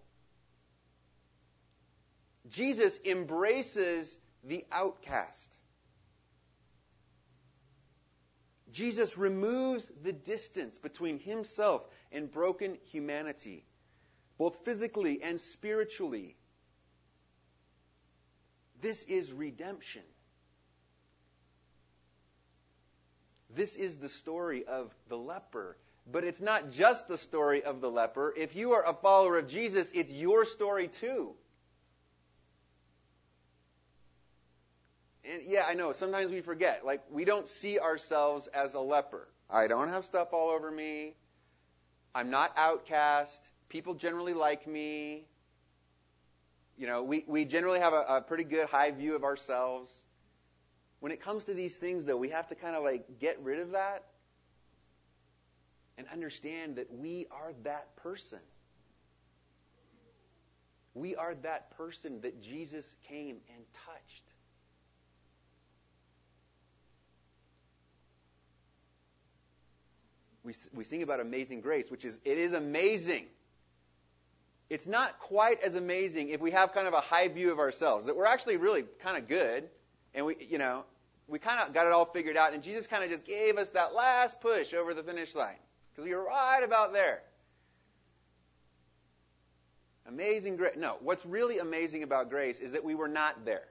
Jesus 2.50 2.98
embraces 3.04 4.16
the 4.44 4.64
outcast. 4.70 5.56
Jesus 8.72 9.18
removes 9.18 9.90
the 10.02 10.12
distance 10.12 10.78
between 10.78 11.18
himself 11.18 11.84
and 12.12 12.30
broken 12.30 12.78
humanity, 12.92 13.64
both 14.38 14.64
physically 14.64 15.22
and 15.22 15.40
spiritually. 15.40 16.36
This 18.80 19.02
is 19.04 19.32
redemption. 19.32 20.02
This 23.54 23.76
is 23.76 23.98
the 23.98 24.08
story 24.08 24.64
of 24.64 24.94
the 25.08 25.16
leper. 25.16 25.76
But 26.10 26.24
it's 26.24 26.40
not 26.40 26.72
just 26.72 27.08
the 27.08 27.18
story 27.18 27.62
of 27.62 27.80
the 27.80 27.90
leper. 27.90 28.32
If 28.36 28.56
you 28.56 28.72
are 28.72 28.88
a 28.88 28.94
follower 28.94 29.38
of 29.38 29.48
Jesus, 29.48 29.92
it's 29.94 30.12
your 30.12 30.44
story 30.44 30.88
too. 30.88 31.34
And 35.30 35.42
yeah, 35.46 35.64
I 35.68 35.74
know, 35.74 35.92
sometimes 35.92 36.30
we 36.32 36.40
forget. 36.40 36.84
Like, 36.84 37.02
we 37.10 37.24
don't 37.24 37.46
see 37.46 37.78
ourselves 37.78 38.48
as 38.48 38.74
a 38.74 38.80
leper. 38.80 39.28
I 39.48 39.68
don't 39.68 39.88
have 39.88 40.04
stuff 40.04 40.32
all 40.32 40.50
over 40.50 40.70
me. 40.70 41.14
I'm 42.14 42.30
not 42.30 42.52
outcast. 42.56 43.40
People 43.68 43.94
generally 43.94 44.34
like 44.34 44.66
me. 44.66 45.24
You 46.76 46.88
know, 46.88 47.04
we, 47.04 47.24
we 47.28 47.44
generally 47.44 47.78
have 47.78 47.92
a, 47.92 48.04
a 48.08 48.20
pretty 48.22 48.44
good 48.44 48.66
high 48.66 48.90
view 48.90 49.14
of 49.14 49.22
ourselves. 49.22 49.92
When 50.98 51.12
it 51.12 51.22
comes 51.22 51.44
to 51.44 51.54
these 51.54 51.76
things, 51.76 52.04
though, 52.04 52.16
we 52.16 52.30
have 52.30 52.48
to 52.48 52.56
kind 52.56 52.74
of 52.74 52.82
like 52.82 53.20
get 53.20 53.40
rid 53.42 53.60
of 53.60 53.72
that 53.72 54.04
and 55.96 56.08
understand 56.12 56.76
that 56.76 56.92
we 56.92 57.26
are 57.30 57.52
that 57.62 57.94
person. 57.96 58.40
We 60.94 61.14
are 61.14 61.36
that 61.42 61.70
person 61.76 62.22
that 62.22 62.42
Jesus 62.42 62.84
came 63.08 63.36
and 63.54 63.64
touched. 63.86 64.29
We, 70.50 70.78
we 70.78 70.84
sing 70.84 71.02
about 71.02 71.20
amazing 71.20 71.60
grace, 71.60 71.90
which 71.90 72.04
is, 72.04 72.18
it 72.24 72.38
is 72.38 72.52
amazing. 72.52 73.26
It's 74.68 74.86
not 74.86 75.18
quite 75.18 75.62
as 75.62 75.74
amazing 75.74 76.30
if 76.30 76.40
we 76.40 76.50
have 76.50 76.72
kind 76.72 76.86
of 76.86 76.94
a 76.94 77.00
high 77.00 77.28
view 77.28 77.52
of 77.52 77.58
ourselves, 77.58 78.06
that 78.06 78.16
we're 78.16 78.26
actually 78.26 78.56
really 78.56 78.84
kind 79.02 79.16
of 79.16 79.28
good, 79.28 79.68
and 80.14 80.26
we, 80.26 80.36
you 80.48 80.58
know, 80.58 80.84
we 81.28 81.38
kind 81.38 81.60
of 81.60 81.72
got 81.72 81.86
it 81.86 81.92
all 81.92 82.04
figured 82.04 82.36
out, 82.36 82.52
and 82.52 82.62
Jesus 82.62 82.86
kind 82.86 83.04
of 83.04 83.10
just 83.10 83.24
gave 83.24 83.58
us 83.58 83.68
that 83.68 83.94
last 83.94 84.40
push 84.40 84.74
over 84.74 84.94
the 84.94 85.02
finish 85.02 85.34
line, 85.34 85.56
because 85.90 86.04
we 86.04 86.14
were 86.14 86.24
right 86.24 86.62
about 86.64 86.92
there. 86.92 87.22
Amazing 90.08 90.56
grace. 90.56 90.74
No, 90.76 90.96
what's 91.00 91.24
really 91.24 91.58
amazing 91.58 92.02
about 92.02 92.30
grace 92.30 92.58
is 92.58 92.72
that 92.72 92.82
we 92.82 92.96
were 92.96 93.08
not 93.08 93.44
there. 93.44 93.68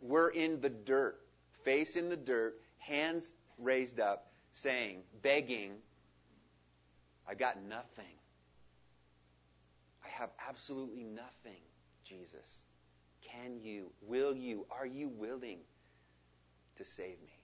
We're 0.00 0.30
in 0.30 0.60
the 0.60 0.70
dirt, 0.70 1.20
face 1.64 1.96
in 1.96 2.08
the 2.08 2.16
dirt, 2.16 2.54
hands 2.78 3.34
raised 3.58 4.00
up, 4.00 4.30
saying, 4.54 5.02
begging, 5.22 5.72
I 7.28 7.34
got 7.34 7.62
nothing. 7.62 8.04
I 10.04 10.08
have 10.08 10.30
absolutely 10.48 11.04
nothing, 11.04 11.60
Jesus. 12.04 12.58
Can 13.22 13.58
you, 13.60 13.90
will 14.02 14.34
you, 14.34 14.66
are 14.70 14.86
you 14.86 15.08
willing 15.08 15.58
to 16.76 16.84
save 16.84 17.20
me? 17.20 17.38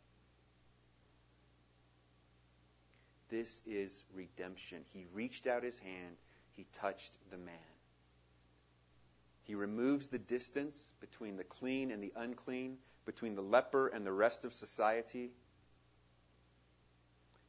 This 3.29 3.63
is 3.67 4.05
redemption. 4.15 4.85
He 4.93 5.07
reached 5.13 5.47
out 5.47 5.63
his 5.63 5.79
hand, 5.79 6.17
he 6.51 6.67
touched 6.73 7.17
the 7.31 7.39
man. 7.39 7.55
He 9.43 9.55
removes 9.55 10.09
the 10.09 10.19
distance 10.19 10.93
between 11.01 11.37
the 11.37 11.45
clean 11.45 11.91
and 11.91 12.03
the 12.03 12.13
unclean, 12.17 12.77
between 13.05 13.35
the 13.35 13.43
leper 13.43 13.89
and 13.89 14.07
the 14.07 14.13
rest 14.13 14.45
of 14.45 14.53
society. 14.53 15.33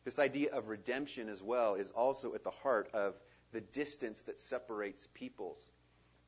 This 0.03 0.19
idea 0.19 0.51
of 0.51 0.67
redemption 0.67 1.29
as 1.29 1.43
well 1.43 1.75
is 1.75 1.91
also 1.91 2.33
at 2.33 2.43
the 2.43 2.51
heart 2.51 2.89
of 2.93 3.15
the 3.51 3.61
distance 3.61 4.23
that 4.23 4.39
separates 4.39 5.07
peoples. 5.13 5.59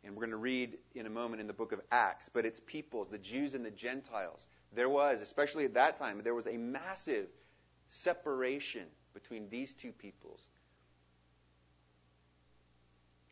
And 0.03 0.13
we're 0.13 0.21
going 0.21 0.31
to 0.31 0.37
read 0.37 0.77
in 0.93 1.05
a 1.05 1.09
moment 1.09 1.41
in 1.41 1.47
the 1.47 1.53
book 1.53 1.71
of 1.71 1.81
Acts, 1.91 2.29
but 2.31 2.45
it's 2.45 2.59
peoples, 2.59 3.09
the 3.09 3.17
Jews 3.17 3.53
and 3.53 3.65
the 3.65 3.71
Gentiles. 3.71 4.45
There 4.73 4.89
was, 4.89 5.21
especially 5.21 5.65
at 5.65 5.75
that 5.75 5.97
time, 5.97 6.21
there 6.23 6.35
was 6.35 6.45
a 6.45 6.57
massive 6.57 7.27
separation 7.89 8.85
between 9.13 9.49
these 9.49 9.73
two 9.73 9.91
peoples. 9.91 10.45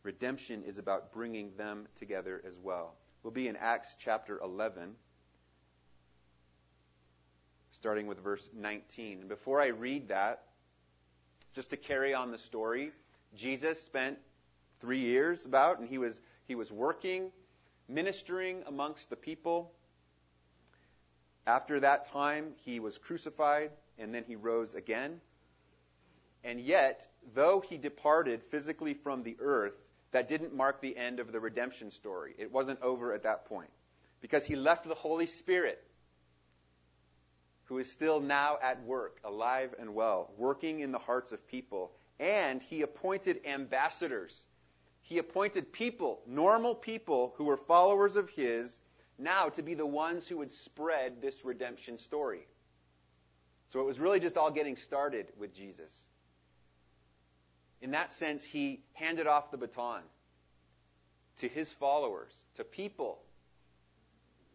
Redemption 0.03 0.63
is 0.63 0.77
about 0.77 1.11
bringing 1.11 1.51
them 1.57 1.87
together 1.95 2.41
as 2.47 2.57
well. 2.57 2.95
We'll 3.21 3.31
be 3.31 3.47
in 3.47 3.55
Acts 3.55 3.95
chapter 3.99 4.39
11 4.39 4.95
starting 7.71 8.07
with 8.07 8.19
verse 8.19 8.49
19. 8.53 9.21
And 9.21 9.29
before 9.29 9.61
I 9.61 9.67
read 9.67 10.09
that, 10.09 10.43
just 11.53 11.71
to 11.71 11.77
carry 11.77 12.13
on 12.13 12.31
the 12.31 12.37
story, 12.37 12.91
Jesus 13.35 13.81
spent 13.81 14.17
three 14.79 14.99
years 14.99 15.45
about, 15.45 15.79
and 15.79 15.87
he 15.87 15.97
was 15.97 16.21
he 16.47 16.55
was 16.55 16.71
working, 16.71 17.31
ministering 17.87 18.63
amongst 18.67 19.09
the 19.09 19.15
people. 19.15 19.71
After 21.47 21.79
that 21.79 22.05
time, 22.05 22.53
he 22.65 22.79
was 22.79 22.97
crucified, 22.97 23.71
and 23.97 24.13
then 24.13 24.23
he 24.25 24.35
rose 24.35 24.75
again. 24.75 25.21
And 26.43 26.59
yet, 26.59 27.07
though 27.33 27.61
he 27.61 27.77
departed 27.77 28.43
physically 28.43 28.93
from 28.93 29.23
the 29.23 29.37
earth, 29.39 29.75
that 30.11 30.27
didn't 30.27 30.53
mark 30.53 30.81
the 30.81 30.97
end 30.97 31.19
of 31.19 31.31
the 31.31 31.39
redemption 31.39 31.91
story. 31.91 32.35
It 32.37 32.51
wasn't 32.51 32.81
over 32.81 33.13
at 33.13 33.23
that 33.23 33.45
point. 33.45 33.69
Because 34.19 34.45
he 34.45 34.55
left 34.55 34.87
the 34.87 34.95
Holy 34.95 35.25
Spirit 35.25 35.83
who 37.71 37.77
is 37.77 37.89
still 37.89 38.19
now 38.19 38.57
at 38.61 38.83
work, 38.83 39.21
alive 39.23 39.73
and 39.79 39.95
well, 39.95 40.29
working 40.37 40.81
in 40.81 40.91
the 40.91 40.99
hearts 40.99 41.31
of 41.31 41.47
people. 41.47 41.93
And 42.19 42.61
he 42.61 42.81
appointed 42.81 43.39
ambassadors. 43.45 44.43
He 45.01 45.19
appointed 45.19 45.71
people, 45.71 46.19
normal 46.27 46.75
people 46.75 47.33
who 47.37 47.45
were 47.45 47.55
followers 47.55 48.17
of 48.17 48.29
his, 48.29 48.79
now 49.17 49.47
to 49.47 49.63
be 49.63 49.73
the 49.73 49.85
ones 49.85 50.27
who 50.27 50.39
would 50.39 50.51
spread 50.51 51.21
this 51.21 51.45
redemption 51.45 51.97
story. 51.97 52.45
So 53.69 53.79
it 53.79 53.85
was 53.85 54.01
really 54.01 54.19
just 54.19 54.35
all 54.35 54.51
getting 54.51 54.75
started 54.75 55.27
with 55.39 55.55
Jesus. 55.55 55.93
In 57.81 57.91
that 57.91 58.11
sense, 58.11 58.43
he 58.43 58.81
handed 58.91 59.27
off 59.27 59.49
the 59.49 59.57
baton 59.57 60.01
to 61.37 61.47
his 61.47 61.71
followers, 61.71 62.33
to 62.55 62.65
people 62.65 63.19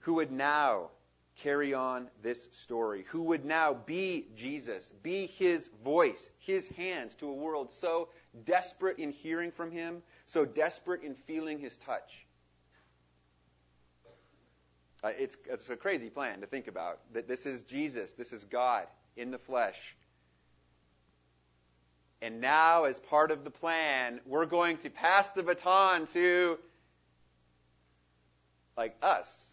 who 0.00 0.12
would 0.16 0.31
now 0.31 0.90
carry 1.42 1.75
on 1.75 2.09
this 2.22 2.49
story, 2.53 3.05
who 3.09 3.22
would 3.22 3.44
now 3.44 3.75
be 3.75 4.27
Jesus, 4.35 4.90
be 5.03 5.27
his 5.27 5.70
voice, 5.85 6.31
his 6.38 6.66
hands 6.68 7.14
to 7.16 7.29
a 7.29 7.35
world 7.35 7.72
so 7.72 8.09
desperate 8.44 8.99
in 8.99 9.11
hearing 9.11 9.51
from 9.51 9.70
him, 9.70 10.03
so 10.27 10.44
desperate 10.44 11.03
in 11.03 11.14
feeling 11.14 11.59
his 11.59 11.77
touch. 11.77 12.27
Uh, 15.05 15.09
it's, 15.18 15.37
it's 15.49 15.68
a 15.68 15.77
crazy 15.77 16.09
plan 16.09 16.40
to 16.40 16.46
think 16.46 16.68
about 16.68 17.01
that 17.12 17.29
this 17.29 17.46
is 17.46 17.64
Jesus, 17.64 18.14
this 18.14 18.33
is 18.33 18.44
God 18.44 18.87
in 19.16 19.31
the 19.31 19.38
flesh. 19.38 19.77
And 22.22 22.40
now, 22.40 22.85
as 22.85 22.99
part 22.99 23.31
of 23.31 23.44
the 23.44 23.51
plan, 23.51 24.20
we're 24.25 24.46
going 24.46 24.79
to 24.79 24.90
pass 24.90 25.29
the 25.31 25.42
baton 25.42 26.07
to 26.14 26.59
like 28.77 28.96
us, 29.03 29.51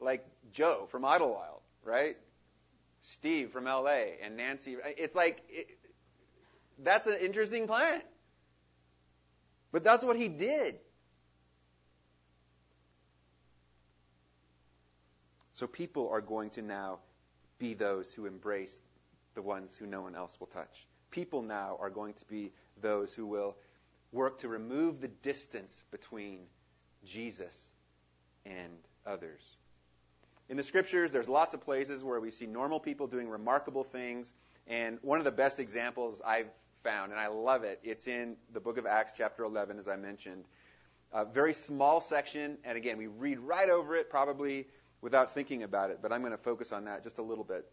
like 0.00 0.26
Joe 0.52 0.86
from 0.90 1.04
Idlewild, 1.04 1.60
right? 1.84 2.16
Steve 3.00 3.50
from 3.50 3.64
LA 3.64 4.16
and 4.22 4.36
Nancy. 4.36 4.76
It's 4.84 5.14
like, 5.14 5.42
it, 5.48 5.78
that's 6.82 7.06
an 7.06 7.16
interesting 7.20 7.66
plan. 7.66 8.02
But 9.72 9.84
that's 9.84 10.04
what 10.04 10.16
he 10.16 10.28
did. 10.28 10.76
So 15.52 15.66
people 15.66 16.08
are 16.10 16.20
going 16.20 16.50
to 16.50 16.62
now 16.62 17.00
be 17.58 17.74
those 17.74 18.14
who 18.14 18.26
embrace 18.26 18.80
the 19.34 19.42
ones 19.42 19.76
who 19.76 19.86
no 19.86 20.02
one 20.02 20.14
else 20.14 20.38
will 20.38 20.46
touch. 20.46 20.86
People 21.10 21.42
now 21.42 21.76
are 21.80 21.90
going 21.90 22.14
to 22.14 22.24
be 22.26 22.52
those 22.80 23.14
who 23.14 23.26
will 23.26 23.56
work 24.12 24.38
to 24.38 24.48
remove 24.48 25.00
the 25.00 25.08
distance 25.08 25.84
between 25.90 26.40
Jesus 27.04 27.68
and 28.46 28.72
others. 29.06 29.56
In 30.48 30.56
the 30.56 30.62
scriptures, 30.62 31.10
there's 31.10 31.28
lots 31.28 31.52
of 31.52 31.60
places 31.60 32.02
where 32.02 32.20
we 32.20 32.30
see 32.30 32.46
normal 32.46 32.80
people 32.80 33.06
doing 33.06 33.28
remarkable 33.28 33.84
things. 33.84 34.32
And 34.66 34.98
one 35.02 35.18
of 35.18 35.24
the 35.24 35.32
best 35.32 35.60
examples 35.60 36.22
I've 36.24 36.48
found, 36.82 37.12
and 37.12 37.20
I 37.20 37.28
love 37.28 37.64
it, 37.64 37.80
it's 37.82 38.06
in 38.06 38.36
the 38.52 38.60
book 38.60 38.78
of 38.78 38.86
Acts, 38.86 39.12
chapter 39.16 39.44
11, 39.44 39.78
as 39.78 39.88
I 39.88 39.96
mentioned. 39.96 40.44
A 41.12 41.24
very 41.26 41.52
small 41.52 42.00
section, 42.00 42.56
and 42.64 42.78
again, 42.78 42.96
we 42.96 43.08
read 43.08 43.38
right 43.40 43.68
over 43.68 43.96
it 43.96 44.08
probably 44.08 44.66
without 45.02 45.32
thinking 45.32 45.62
about 45.62 45.90
it, 45.90 45.98
but 46.02 46.12
I'm 46.12 46.20
going 46.20 46.32
to 46.32 46.42
focus 46.42 46.72
on 46.72 46.84
that 46.84 47.02
just 47.02 47.18
a 47.18 47.22
little 47.22 47.44
bit. 47.44 47.66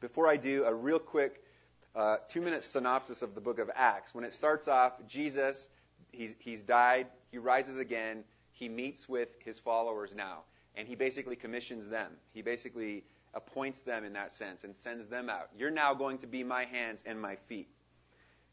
Before 0.00 0.28
I 0.28 0.36
do, 0.36 0.64
a 0.64 0.74
real 0.74 0.98
quick 0.98 1.42
uh, 1.94 2.18
two 2.28 2.42
minute 2.42 2.64
synopsis 2.64 3.22
of 3.22 3.34
the 3.34 3.40
book 3.40 3.58
of 3.58 3.70
Acts. 3.74 4.14
When 4.14 4.24
it 4.24 4.34
starts 4.34 4.68
off, 4.68 4.92
Jesus, 5.08 5.66
he's, 6.12 6.34
he's 6.40 6.62
died, 6.62 7.06
he 7.30 7.38
rises 7.38 7.78
again, 7.78 8.24
he 8.52 8.68
meets 8.68 9.08
with 9.08 9.28
his 9.44 9.58
followers 9.58 10.14
now 10.14 10.42
and 10.76 10.86
he 10.86 10.94
basically 10.94 11.36
commissions 11.36 11.88
them. 11.88 12.12
He 12.32 12.42
basically 12.42 13.04
appoints 13.34 13.82
them 13.82 14.04
in 14.04 14.14
that 14.14 14.32
sense 14.32 14.64
and 14.64 14.74
sends 14.74 15.08
them 15.08 15.28
out. 15.28 15.48
You're 15.58 15.70
now 15.70 15.94
going 15.94 16.18
to 16.18 16.26
be 16.26 16.42
my 16.44 16.64
hands 16.64 17.02
and 17.06 17.20
my 17.20 17.36
feet. 17.46 17.68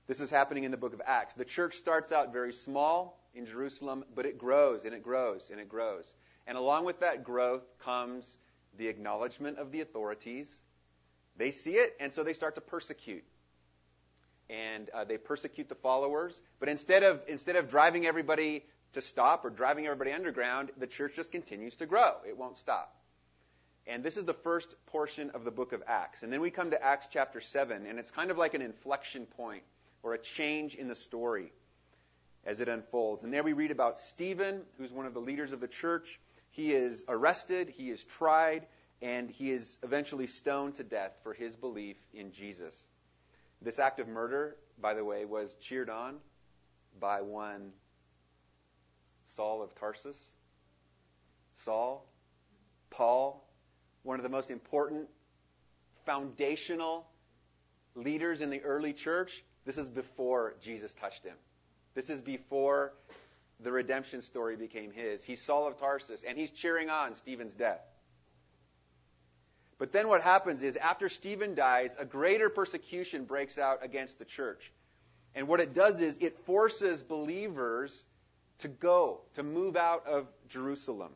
This 0.08 0.20
is 0.20 0.30
happening 0.30 0.66
in 0.66 0.72
the 0.72 0.78
book 0.78 0.94
of 0.94 1.02
Acts. 1.06 1.36
The 1.36 1.46
church 1.46 1.76
starts 1.76 2.12
out 2.12 2.34
very 2.34 2.52
small 2.52 3.18
in 3.34 3.46
Jerusalem, 3.46 4.04
but 4.14 4.26
it 4.26 4.38
grows 4.38 4.84
and 4.86 4.94
it 4.94 5.02
grows 5.02 5.50
and 5.50 5.60
it 5.60 5.70
grows. 5.70 6.14
And 6.46 6.58
along 6.58 6.86
with 6.86 7.00
that 7.00 7.24
growth 7.24 7.64
comes 7.80 8.38
the 8.78 8.88
acknowledgement 8.88 9.60
of 9.60 9.72
the 9.72 9.82
authorities. 9.82 10.58
They 11.38 11.52
see 11.52 11.74
it, 11.74 11.96
and 12.00 12.12
so 12.12 12.24
they 12.24 12.34
start 12.34 12.56
to 12.56 12.62
persecute. 12.62 13.24
And 14.50 14.90
uh, 14.90 15.06
they 15.06 15.18
persecute 15.18 15.70
the 15.70 15.76
followers. 15.76 16.40
But 16.60 16.68
instead 16.68 17.04
of 17.04 17.22
instead 17.28 17.56
of 17.56 17.70
driving 17.70 18.06
everybody 18.06 18.66
to 18.94 19.02
stop 19.02 19.46
or 19.46 19.50
driving 19.50 19.86
everybody 19.86 20.12
underground, 20.12 20.72
the 20.78 20.88
church 20.88 21.16
just 21.16 21.32
continues 21.32 21.76
to 21.78 21.86
grow. 21.86 22.14
It 22.28 22.38
won't 22.38 22.58
stop. 22.58 22.96
And 23.86 24.04
this 24.04 24.16
is 24.16 24.26
the 24.26 24.34
first 24.34 24.74
portion 24.88 25.32
of 25.32 25.44
the 25.44 25.52
book 25.52 25.74
of 25.74 25.84
Acts. 25.88 26.24
And 26.24 26.32
then 26.32 26.40
we 26.40 26.52
come 26.52 26.72
to 26.72 26.82
Acts 26.82 27.08
chapter 27.12 27.42
7, 27.42 27.86
and 27.86 28.00
it's 28.00 28.12
kind 28.12 28.32
of 28.32 28.38
like 28.38 28.54
an 28.54 28.62
inflection 28.62 29.26
point 29.26 29.64
or 30.04 30.14
a 30.14 30.18
change 30.18 30.76
in 30.76 30.88
the 30.88 30.96
story 30.96 31.52
as 32.46 32.62
it 32.62 32.70
unfolds. 32.70 33.24
And 33.24 33.34
there 33.34 33.44
we 33.44 33.54
read 33.54 33.72
about 33.72 33.98
Stephen, 33.98 34.62
who's 34.78 34.92
one 34.92 35.06
of 35.06 35.14
the 35.14 35.20
leaders 35.20 35.52
of 35.52 35.60
the 35.60 35.68
church. 35.68 36.20
He 36.52 36.74
is 36.74 37.04
arrested, 37.08 37.70
he 37.70 37.90
is 37.90 38.04
tried, 38.04 38.68
and 39.02 39.30
he 39.30 39.52
is 39.52 39.78
eventually 39.84 40.28
stoned 40.28 40.76
to 40.76 40.84
death 40.84 41.18
for 41.24 41.34
his 41.34 41.56
belief 41.56 41.98
in 42.14 42.32
Jesus. 42.32 42.78
This 43.62 43.80
act 43.80 44.00
of 44.00 44.08
murder, 44.08 44.56
by 44.82 44.94
the 44.94 45.04
way, 45.04 45.26
was 45.26 45.56
cheered 45.56 45.90
on 45.90 46.18
by 47.00 47.22
one 47.22 47.72
Saul 49.36 49.62
of 49.62 49.74
Tarsus, 49.76 50.18
Saul, 51.56 52.06
Paul, 52.90 53.44
one 54.04 54.20
of 54.20 54.24
the 54.24 54.30
most 54.30 54.52
important 54.52 55.08
foundational 56.06 57.08
leaders 57.96 58.42
in 58.42 58.50
the 58.50 58.62
early 58.62 58.94
church, 58.94 59.44
this 59.66 59.78
is 59.78 59.90
before 59.90 60.56
Jesus 60.62 60.94
touched 60.94 61.24
him. 61.24 61.36
This 61.96 62.10
is 62.10 62.22
before 62.22 62.94
the 63.60 63.72
redemption 63.72 64.22
story 64.22 64.56
became 64.56 64.92
his. 64.92 65.24
He's 65.24 65.42
Saul 65.42 65.68
of 65.68 65.80
Tarsus, 65.80 66.24
and 66.28 66.38
he's 66.38 66.52
cheering 66.52 66.90
on 66.90 67.16
Stephen's 67.16 67.54
death. 67.54 67.82
But 69.78 69.92
then 69.92 70.08
what 70.08 70.22
happens 70.22 70.64
is, 70.64 70.76
after 70.76 71.10
Stephen 71.10 71.56
dies, 71.56 71.96
a 72.00 72.06
greater 72.06 72.50
persecution 72.50 73.26
breaks 73.26 73.58
out 73.58 73.80
against 73.84 74.20
the 74.20 74.26
church. 74.26 74.72
And 75.36 75.48
what 75.48 75.60
it 75.60 75.74
does 75.74 76.02
is, 76.02 76.20
it 76.20 76.38
forces 76.46 77.02
believers 77.02 78.06
to 78.60 78.68
go, 78.68 79.22
to 79.34 79.44
move 79.44 79.76
out 79.76 80.08
of 80.08 80.28
Jerusalem. 80.50 81.12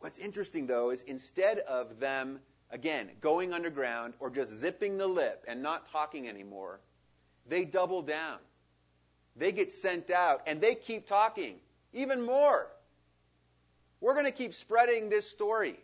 What's 0.00 0.18
interesting, 0.18 0.66
though, 0.66 0.90
is 0.90 1.02
instead 1.02 1.58
of 1.60 2.00
them, 2.00 2.40
again, 2.70 3.10
going 3.20 3.52
underground 3.52 4.14
or 4.18 4.30
just 4.30 4.58
zipping 4.58 4.98
the 4.98 5.06
lip 5.06 5.44
and 5.46 5.62
not 5.62 5.86
talking 5.90 6.28
anymore, 6.28 6.80
they 7.48 7.64
double 7.64 8.02
down. 8.02 8.38
They 9.36 9.52
get 9.52 9.70
sent 9.70 10.10
out 10.10 10.42
and 10.46 10.60
they 10.60 10.74
keep 10.74 11.06
talking 11.06 11.56
even 11.92 12.20
more. 12.20 12.66
We're 14.00 14.14
going 14.14 14.26
to 14.26 14.32
keep 14.32 14.54
spreading 14.54 15.08
this 15.08 15.28
story. 15.30 15.78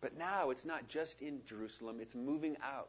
But 0.00 0.16
now 0.16 0.50
it's 0.50 0.64
not 0.64 0.88
just 0.88 1.20
in 1.20 1.40
Jerusalem, 1.46 1.98
it's 2.00 2.14
moving 2.14 2.56
out 2.62 2.88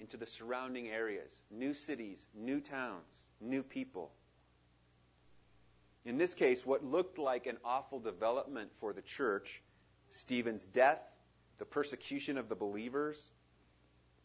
into 0.00 0.16
the 0.16 0.26
surrounding 0.26 0.88
areas, 0.88 1.32
new 1.50 1.74
cities, 1.74 2.18
new 2.34 2.60
towns, 2.60 3.26
new 3.40 3.62
people. 3.62 4.12
In 6.04 6.18
this 6.18 6.34
case, 6.34 6.64
what 6.64 6.84
looked 6.84 7.18
like 7.18 7.46
an 7.46 7.56
awful 7.64 7.98
development 7.98 8.70
for 8.78 8.92
the 8.92 9.02
church, 9.02 9.62
Stephen's 10.10 10.64
death, 10.66 11.02
the 11.58 11.64
persecution 11.64 12.38
of 12.38 12.48
the 12.48 12.54
believers, 12.54 13.30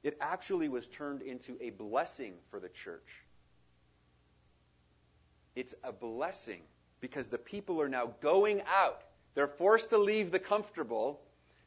it 0.04 0.18
actually 0.20 0.70
was 0.70 0.88
turned 0.88 1.22
into 1.22 1.58
a 1.62 1.70
blessing 1.70 2.34
for 2.50 2.60
the 2.60 2.70
church. 2.70 3.08
It's 5.56 5.74
a 5.84 5.92
blessing 5.92 6.62
because 7.02 7.30
the 7.30 7.38
people 7.38 7.82
are 7.82 7.90
now 7.90 8.12
going 8.22 8.62
out. 8.68 9.02
They're 9.34 9.48
forced 9.48 9.90
to 9.90 9.98
leave 9.98 10.32
the 10.32 10.40
comfortable. 10.40 11.22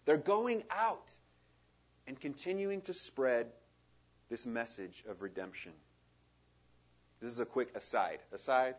They're 0.05 0.17
going 0.17 0.62
out 0.71 1.11
and 2.07 2.21
continuing 2.21 2.83
to 2.83 2.93
spread 2.93 3.47
this 4.31 4.47
message 4.47 5.05
of 5.09 5.23
redemption. 5.23 5.73
This 7.21 7.31
is 7.31 7.41
a 7.41 7.47
quick 7.47 7.75
aside. 7.75 8.19
Aside, 8.33 8.75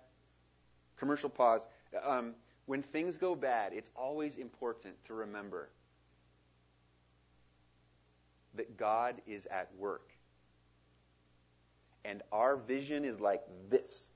commercial 0.97 1.29
pause. 1.29 1.65
Um, 2.05 2.33
when 2.65 2.81
things 2.81 3.17
go 3.17 3.35
bad, 3.35 3.73
it's 3.73 3.89
always 3.95 4.35
important 4.35 4.95
to 5.05 5.13
remember 5.13 5.69
that 8.55 8.77
God 8.77 9.21
is 9.27 9.45
at 9.47 9.69
work. 9.77 10.09
And 12.03 12.21
our 12.31 12.55
vision 12.55 13.05
is 13.05 13.19
like 13.19 13.41
this. 13.69 14.09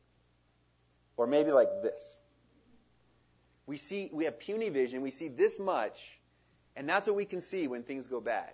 Or 1.17 1.27
maybe 1.27 1.51
like 1.51 1.69
this. 1.81 2.19
We 3.65 3.77
see, 3.77 4.09
we 4.11 4.25
have 4.25 4.39
puny 4.39 4.69
vision, 4.69 5.01
we 5.01 5.11
see 5.11 5.27
this 5.27 5.59
much, 5.59 6.19
and 6.75 6.89
that's 6.89 7.05
what 7.05 7.15
we 7.15 7.25
can 7.25 7.41
see 7.41 7.67
when 7.67 7.83
things 7.83 8.07
go 8.07 8.19
bad. 8.19 8.51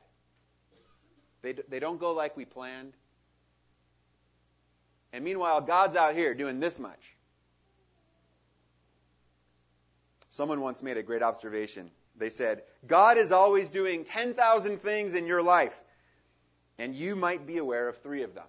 They, 1.45 1.53
they 1.69 1.79
don't 1.79 1.99
go 1.99 2.13
like 2.13 2.35
we 2.35 2.43
planned. 2.43 2.93
And 5.13 5.23
meanwhile, 5.23 5.61
God's 5.61 5.95
out 5.95 6.15
here 6.15 6.33
doing 6.33 6.59
this 6.59 6.79
much. 6.79 6.99
Someone 10.31 10.59
once 10.59 10.81
made 10.81 10.97
a 10.97 11.03
great 11.03 11.21
observation. 11.21 11.91
They 12.17 12.31
said, 12.31 12.63
God 12.87 13.19
is 13.19 13.31
always 13.31 13.69
doing 13.69 14.05
10,000 14.05 14.79
things 14.79 15.13
in 15.13 15.27
your 15.27 15.43
life, 15.43 15.79
and 16.79 16.95
you 16.95 17.15
might 17.15 17.45
be 17.45 17.59
aware 17.59 17.87
of 17.89 18.01
three 18.01 18.23
of 18.23 18.33
them. 18.33 18.47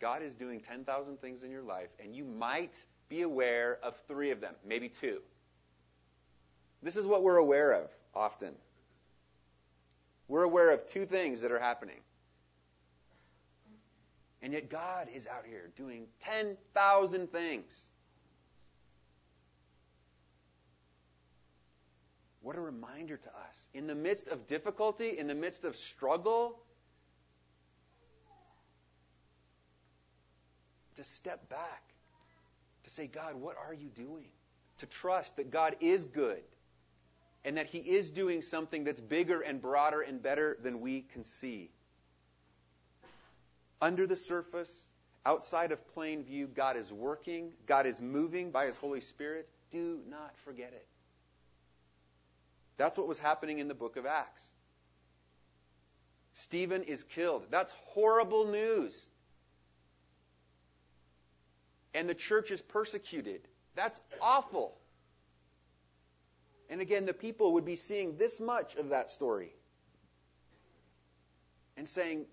God 0.00 0.22
is 0.22 0.34
doing 0.34 0.60
10,000 0.60 1.18
things 1.22 1.42
in 1.42 1.50
your 1.50 1.62
life, 1.62 1.88
and 1.98 2.14
you 2.14 2.24
might 2.24 2.78
be 3.08 3.22
aware 3.22 3.78
of 3.82 3.94
three 4.06 4.32
of 4.32 4.42
them, 4.42 4.52
maybe 4.66 4.90
two. 4.90 5.22
This 6.86 6.94
is 6.94 7.04
what 7.04 7.24
we're 7.24 7.38
aware 7.38 7.72
of 7.72 7.90
often. 8.14 8.52
We're 10.28 10.44
aware 10.44 10.70
of 10.70 10.86
two 10.86 11.04
things 11.04 11.40
that 11.40 11.50
are 11.50 11.58
happening. 11.58 11.98
And 14.40 14.52
yet 14.52 14.70
God 14.70 15.08
is 15.12 15.26
out 15.26 15.42
here 15.48 15.72
doing 15.74 16.06
10,000 16.20 17.32
things. 17.32 17.76
What 22.40 22.54
a 22.54 22.60
reminder 22.60 23.16
to 23.16 23.28
us. 23.30 23.66
In 23.74 23.88
the 23.88 23.96
midst 23.96 24.28
of 24.28 24.46
difficulty, 24.46 25.18
in 25.18 25.26
the 25.26 25.34
midst 25.34 25.64
of 25.64 25.74
struggle, 25.74 26.60
to 30.94 31.02
step 31.02 31.48
back, 31.48 31.82
to 32.84 32.90
say, 32.90 33.08
God, 33.08 33.34
what 33.34 33.56
are 33.56 33.74
you 33.74 33.88
doing? 33.88 34.28
To 34.78 34.86
trust 34.86 35.34
that 35.34 35.50
God 35.50 35.74
is 35.80 36.04
good 36.04 36.42
and 37.46 37.56
that 37.56 37.68
He 37.68 37.78
is 37.78 38.10
doing 38.10 38.42
something 38.42 38.82
that's 38.82 39.00
bigger 39.00 39.40
and 39.40 39.62
broader 39.62 40.00
and 40.00 40.20
better 40.20 40.58
than 40.62 40.80
we 40.80 41.02
can 41.12 41.22
see. 41.22 41.70
Under 43.80 44.04
the 44.04 44.16
surface, 44.16 44.88
outside 45.24 45.70
of 45.70 45.86
plain 45.94 46.24
view, 46.24 46.48
God 46.48 46.76
is 46.76 46.92
working, 46.92 47.52
God 47.66 47.86
is 47.86 48.02
moving 48.02 48.50
by 48.50 48.66
His 48.66 48.76
Holy 48.76 49.00
Spirit. 49.00 49.48
Do 49.70 50.00
not 50.10 50.36
forget 50.44 50.72
it. 50.74 50.88
That's 52.78 52.98
what 52.98 53.06
was 53.06 53.20
happening 53.20 53.60
in 53.60 53.68
the 53.68 53.74
book 53.74 53.96
of 53.96 54.06
Acts. 54.06 54.42
Stephen 56.32 56.82
is 56.82 57.04
killed. 57.04 57.44
That's 57.50 57.72
horrible 57.86 58.46
news. 58.46 59.06
And 61.94 62.08
the 62.08 62.14
church 62.14 62.50
is 62.50 62.60
persecuted. 62.60 63.42
That's 63.76 63.98
awful. 64.20 64.76
And 66.68 66.80
again, 66.80 67.06
the 67.06 67.14
people 67.14 67.54
would 67.54 67.64
be 67.64 67.76
seeing 67.76 68.16
this 68.16 68.40
much 68.40 68.76
of 68.76 68.90
that 68.90 69.10
story 69.10 69.52
and 71.76 71.88
saying, 71.88 72.26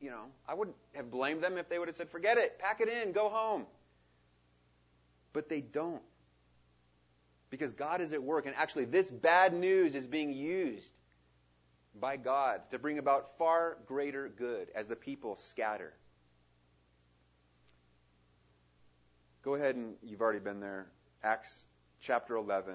you 0.00 0.10
know, 0.10 0.24
I 0.48 0.54
wouldn't 0.54 0.76
have 0.94 1.10
blamed 1.10 1.42
them 1.42 1.58
if 1.58 1.68
they 1.68 1.78
would 1.78 1.88
have 1.88 1.96
said, 1.96 2.10
forget 2.10 2.38
it, 2.38 2.58
pack 2.58 2.80
it 2.80 2.88
in, 2.88 3.12
go 3.12 3.28
home. 3.28 3.66
But 5.32 5.48
they 5.48 5.60
don't. 5.60 6.02
Because 7.50 7.72
God 7.72 8.00
is 8.00 8.12
at 8.12 8.22
work, 8.22 8.46
and 8.46 8.54
actually, 8.56 8.84
this 8.84 9.10
bad 9.10 9.52
news 9.52 9.94
is 9.94 10.06
being 10.06 10.32
used 10.32 10.92
by 12.00 12.16
God 12.16 12.62
to 12.70 12.78
bring 12.78 12.98
about 12.98 13.36
far 13.38 13.76
greater 13.86 14.28
good 14.28 14.68
as 14.74 14.86
the 14.88 14.96
people 14.96 15.36
scatter. 15.36 15.92
Go 19.42 19.54
ahead 19.54 19.74
and 19.74 19.94
you've 20.02 20.20
already 20.20 20.38
been 20.38 20.60
there. 20.60 20.86
Acts 21.22 21.64
chapter 22.00 22.36
11 22.36 22.74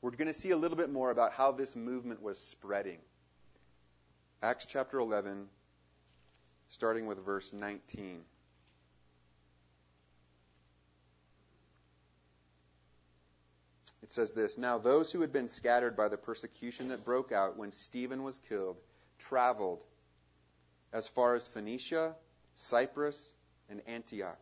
we're 0.00 0.10
going 0.10 0.26
to 0.26 0.32
see 0.32 0.50
a 0.50 0.56
little 0.56 0.76
bit 0.76 0.90
more 0.90 1.10
about 1.10 1.32
how 1.32 1.52
this 1.52 1.74
movement 1.74 2.22
was 2.22 2.38
spreading. 2.38 2.98
Acts 4.42 4.66
chapter 4.66 4.98
11, 4.98 5.46
starting 6.68 7.06
with 7.06 7.24
verse 7.24 7.52
19. 7.52 8.20
It 14.02 14.12
says 14.12 14.32
this 14.32 14.56
Now 14.56 14.78
those 14.78 15.12
who 15.12 15.20
had 15.20 15.32
been 15.32 15.48
scattered 15.48 15.96
by 15.96 16.08
the 16.08 16.16
persecution 16.16 16.88
that 16.88 17.04
broke 17.04 17.32
out 17.32 17.58
when 17.58 17.72
Stephen 17.72 18.22
was 18.22 18.38
killed 18.38 18.76
traveled 19.18 19.82
as 20.92 21.08
far 21.08 21.34
as 21.34 21.46
Phoenicia, 21.46 22.14
Cyprus, 22.54 23.34
and 23.68 23.82
Antioch, 23.86 24.38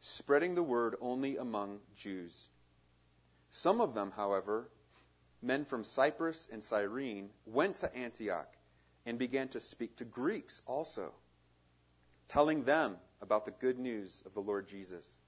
spreading 0.00 0.54
the 0.54 0.62
word 0.62 0.94
only 1.00 1.36
among 1.36 1.80
Jews. 1.96 2.48
Some 3.60 3.82
of 3.82 3.92
them, 3.92 4.10
however, 4.16 4.70
men 5.42 5.66
from 5.66 5.84
Cyprus 5.84 6.48
and 6.50 6.62
Cyrene, 6.62 7.28
went 7.44 7.76
to 7.76 7.94
Antioch 7.94 8.48
and 9.04 9.18
began 9.18 9.48
to 9.48 9.60
speak 9.60 9.96
to 9.96 10.06
Greeks 10.06 10.62
also, 10.66 11.12
telling 12.28 12.64
them 12.64 12.96
about 13.20 13.44
the 13.44 13.50
good 13.50 13.78
news 13.78 14.22
of 14.24 14.32
the 14.32 14.40
Lord 14.40 14.66
Jesus. 14.66 15.18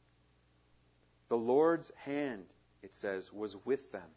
The 1.28 1.36
Lord's 1.36 1.92
hand, 2.06 2.46
it 2.82 2.94
says, 2.94 3.30
was 3.30 3.54
with 3.66 3.92
them, 3.92 4.08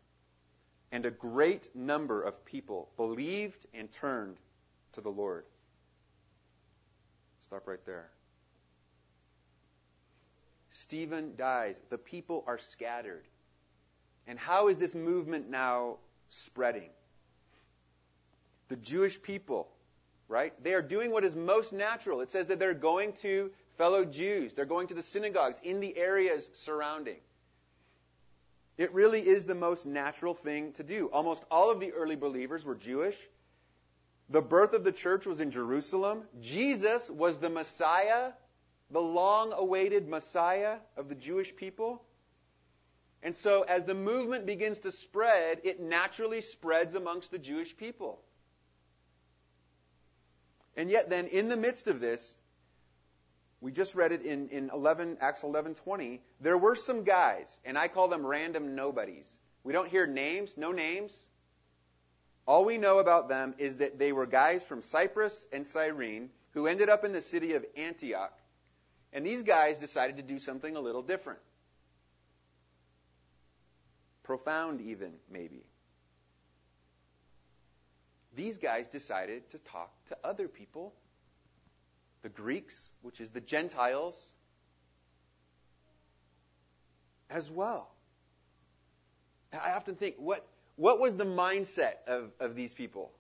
and 0.94 1.06
a 1.06 1.12
great 1.12 1.76
number 1.76 2.22
of 2.22 2.46
people 2.46 2.88
believed 2.96 3.66
and 3.74 3.92
turned 3.92 4.38
to 4.94 5.02
the 5.02 5.12
Lord. 5.12 5.44
Stop 7.42 7.68
right 7.68 7.86
there. 7.86 8.10
Stephen 10.70 11.34
dies. 11.36 11.82
The 11.90 11.98
people 11.98 12.46
are 12.48 12.58
scattered. 12.58 13.26
And 14.28 14.40
how 14.40 14.68
is 14.70 14.78
this 14.78 14.96
movement 14.96 15.50
now 15.50 15.98
spreading? 16.30 16.90
The 18.68 18.76
Jewish 18.76 19.22
people, 19.22 19.68
right? 20.28 20.54
They 20.64 20.74
are 20.74 20.82
doing 20.82 21.12
what 21.12 21.24
is 21.24 21.36
most 21.36 21.74
natural. 21.74 22.22
It 22.22 22.30
says 22.30 22.48
that 22.48 22.60
they're 22.60 22.74
going 22.74 23.14
to 23.22 23.52
fellow 23.78 24.06
Jews, 24.06 24.54
they're 24.54 24.66
going 24.66 24.88
to 24.88 24.94
the 24.94 25.04
synagogues 25.04 25.60
in 25.64 25.80
the 25.80 25.96
areas 25.98 26.50
surrounding. 26.54 27.18
It 28.78 28.94
really 28.94 29.22
is 29.22 29.46
the 29.46 29.56
most 29.56 29.86
natural 29.86 30.34
thing 30.34 30.74
to 30.74 30.84
do. 30.84 31.08
Almost 31.08 31.44
all 31.50 31.72
of 31.72 31.80
the 31.80 31.94
early 31.94 32.16
believers 32.16 32.66
were 32.66 32.76
Jewish. 32.76 33.16
The 34.30 34.42
birth 34.42 34.74
of 34.74 34.84
the 34.84 34.92
church 34.92 35.26
was 35.26 35.40
in 35.40 35.52
Jerusalem. 35.52 36.24
Jesus 36.42 37.10
was 37.10 37.38
the 37.38 37.50
Messiah, 37.50 38.32
the 38.92 39.00
long 39.00 39.54
awaited 39.54 40.10
Messiah 40.10 40.78
of 40.98 41.10
the 41.10 41.16
Jewish 41.16 41.56
people. 41.56 42.02
And 43.26 43.36
so, 43.36 43.64
as 43.64 43.86
the 43.86 43.96
movement 43.96 44.46
begins 44.46 44.78
to 44.82 44.92
spread, 44.92 45.62
it 45.64 45.80
naturally 45.80 46.42
spreads 46.42 46.94
amongst 46.94 47.32
the 47.32 47.40
Jewish 47.40 47.76
people. 47.76 48.22
And 50.78 50.92
yet, 50.92 51.10
then, 51.10 51.26
in 51.26 51.50
the 51.50 51.58
midst 51.58 51.88
of 51.88 52.00
this, 52.00 52.38
we 53.62 53.72
just 53.72 53.96
read 53.96 54.12
it 54.12 54.22
in, 54.22 54.50
in 54.50 54.70
11, 54.72 55.18
Acts 55.22 55.42
11:20. 55.42 56.20
There 56.40 56.56
were 56.56 56.76
some 56.76 57.04
guys, 57.04 57.60
and 57.66 57.80
I 57.80 57.88
call 57.88 58.10
them 58.10 58.24
random 58.24 58.76
nobodies. 58.76 59.26
We 59.64 59.74
don't 59.74 59.90
hear 59.90 60.06
names, 60.06 60.52
no 60.56 60.72
names. 60.72 61.20
All 62.46 62.64
we 62.64 62.78
know 62.78 63.00
about 63.00 63.28
them 63.28 63.56
is 63.58 63.78
that 63.78 63.98
they 63.98 64.12
were 64.12 64.28
guys 64.28 64.64
from 64.64 64.84
Cyprus 64.84 65.48
and 65.52 65.66
Cyrene 65.66 66.30
who 66.52 66.68
ended 66.68 66.90
up 66.90 67.04
in 67.04 67.12
the 67.12 67.22
city 67.22 67.56
of 67.56 67.66
Antioch. 67.76 68.38
And 69.12 69.26
these 69.26 69.42
guys 69.42 69.80
decided 69.80 70.18
to 70.18 70.22
do 70.22 70.38
something 70.38 70.76
a 70.76 70.80
little 70.80 71.02
different. 71.02 71.40
Profound, 74.26 74.82
even, 74.82 75.14
maybe. 75.32 75.64
These 78.36 78.58
guys 78.58 78.88
decided 78.90 79.50
to 79.52 79.60
talk 79.60 79.92
to 80.10 80.18
other 80.24 80.48
people 80.48 80.94
the 82.24 82.30
Greeks, 82.30 82.90
which 83.04 83.22
is 83.22 83.30
the 83.30 83.40
Gentiles, 83.40 84.32
as 87.30 87.52
well. 87.52 87.92
I 89.54 89.74
often 89.74 89.94
think, 89.94 90.16
what, 90.18 90.48
what 90.76 91.00
was 91.00 91.16
the 91.16 91.26
mindset 91.26 91.98
of, 92.08 92.32
of 92.40 92.56
these 92.56 92.74
people? 92.74 93.12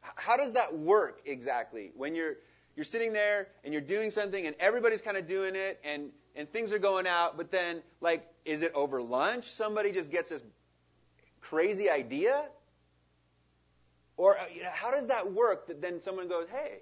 How 0.00 0.38
does 0.38 0.52
that 0.52 0.76
work 0.76 1.20
exactly 1.26 1.92
when 1.94 2.14
you're, 2.14 2.36
you're 2.74 2.84
sitting 2.84 3.12
there 3.12 3.48
and 3.64 3.72
you're 3.74 3.82
doing 3.82 4.10
something 4.10 4.46
and 4.46 4.56
everybody's 4.58 5.02
kind 5.02 5.18
of 5.18 5.26
doing 5.26 5.54
it 5.56 5.78
and, 5.84 6.08
and 6.34 6.50
things 6.50 6.72
are 6.72 6.78
going 6.78 7.06
out, 7.06 7.36
but 7.36 7.50
then, 7.50 7.82
like, 8.00 8.26
is 8.44 8.62
it 8.62 8.72
over 8.74 9.00
lunch? 9.02 9.50
Somebody 9.50 9.92
just 9.92 10.10
gets 10.10 10.30
this 10.30 10.42
crazy 11.40 11.90
idea? 11.90 12.44
Or 14.16 14.38
uh, 14.38 14.44
you 14.54 14.62
know, 14.62 14.70
how 14.72 14.90
does 14.90 15.06
that 15.08 15.32
work 15.32 15.66
that 15.68 15.80
then 15.80 16.00
someone 16.00 16.28
goes, 16.28 16.46
hey, 16.52 16.80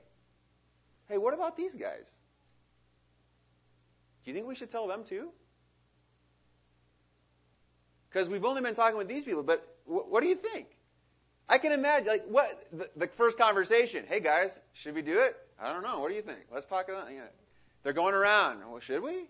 Hey, 1.12 1.18
what 1.18 1.34
about 1.34 1.58
these 1.58 1.74
guys? 1.74 2.06
Do 4.24 4.30
you 4.30 4.34
think 4.34 4.46
we 4.46 4.54
should 4.54 4.70
tell 4.70 4.86
them 4.86 5.04
too? 5.04 5.28
Because 8.08 8.30
we've 8.30 8.44
only 8.46 8.62
been 8.62 8.74
talking 8.74 8.96
with 8.96 9.08
these 9.08 9.22
people, 9.22 9.42
but 9.42 9.76
w- 9.86 10.06
what 10.08 10.22
do 10.22 10.28
you 10.28 10.36
think? 10.36 10.68
I 11.50 11.58
can 11.58 11.72
imagine, 11.72 12.06
like, 12.06 12.24
what 12.28 12.64
the, 12.72 12.88
the, 12.96 13.06
first 13.08 13.36
conversation. 13.36 14.04
Hey 14.08 14.20
guys, 14.20 14.58
should 14.72 14.94
we 14.94 15.02
do 15.02 15.20
it? 15.20 15.36
I 15.60 15.70
don't 15.70 15.82
know. 15.82 16.00
What 16.00 16.08
do 16.08 16.14
you 16.14 16.22
think? 16.22 16.40
Let's 16.50 16.64
talk 16.64 16.88
about. 16.88 17.10
You 17.10 17.18
know, 17.18 17.24
they're 17.82 17.92
going 17.92 18.14
around. 18.14 18.60
Well, 18.60 18.80
should 18.80 19.02
we? 19.02 19.26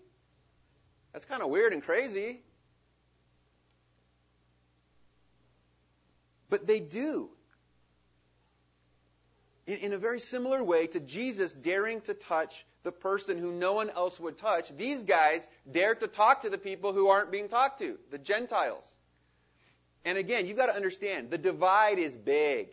That's 1.13 1.25
kind 1.25 1.41
of 1.41 1.49
weird 1.49 1.73
and 1.73 1.81
crazy. 1.81 2.41
But 6.49 6.67
they 6.67 6.79
do 6.79 7.29
in, 9.65 9.77
in 9.77 9.93
a 9.93 9.97
very 9.97 10.19
similar 10.19 10.63
way 10.63 10.87
to 10.87 10.99
Jesus 10.99 11.53
daring 11.53 12.01
to 12.01 12.13
touch 12.13 12.65
the 12.83 12.91
person 12.91 13.37
who 13.37 13.51
no 13.51 13.73
one 13.73 13.89
else 13.89 14.19
would 14.19 14.37
touch, 14.37 14.75
these 14.75 15.03
guys 15.03 15.47
dare 15.71 15.95
to 15.95 16.07
talk 16.07 16.41
to 16.41 16.49
the 16.49 16.57
people 16.57 16.93
who 16.93 17.07
aren't 17.07 17.31
being 17.31 17.47
talked 17.47 17.79
to, 17.79 17.97
the 18.11 18.17
Gentiles. 18.17 18.83
And 20.03 20.17
again, 20.17 20.45
you've 20.45 20.57
got 20.57 20.65
to 20.65 20.75
understand, 20.75 21.31
the 21.31 21.37
divide 21.37 21.97
is 21.97 22.15
big. 22.15 22.69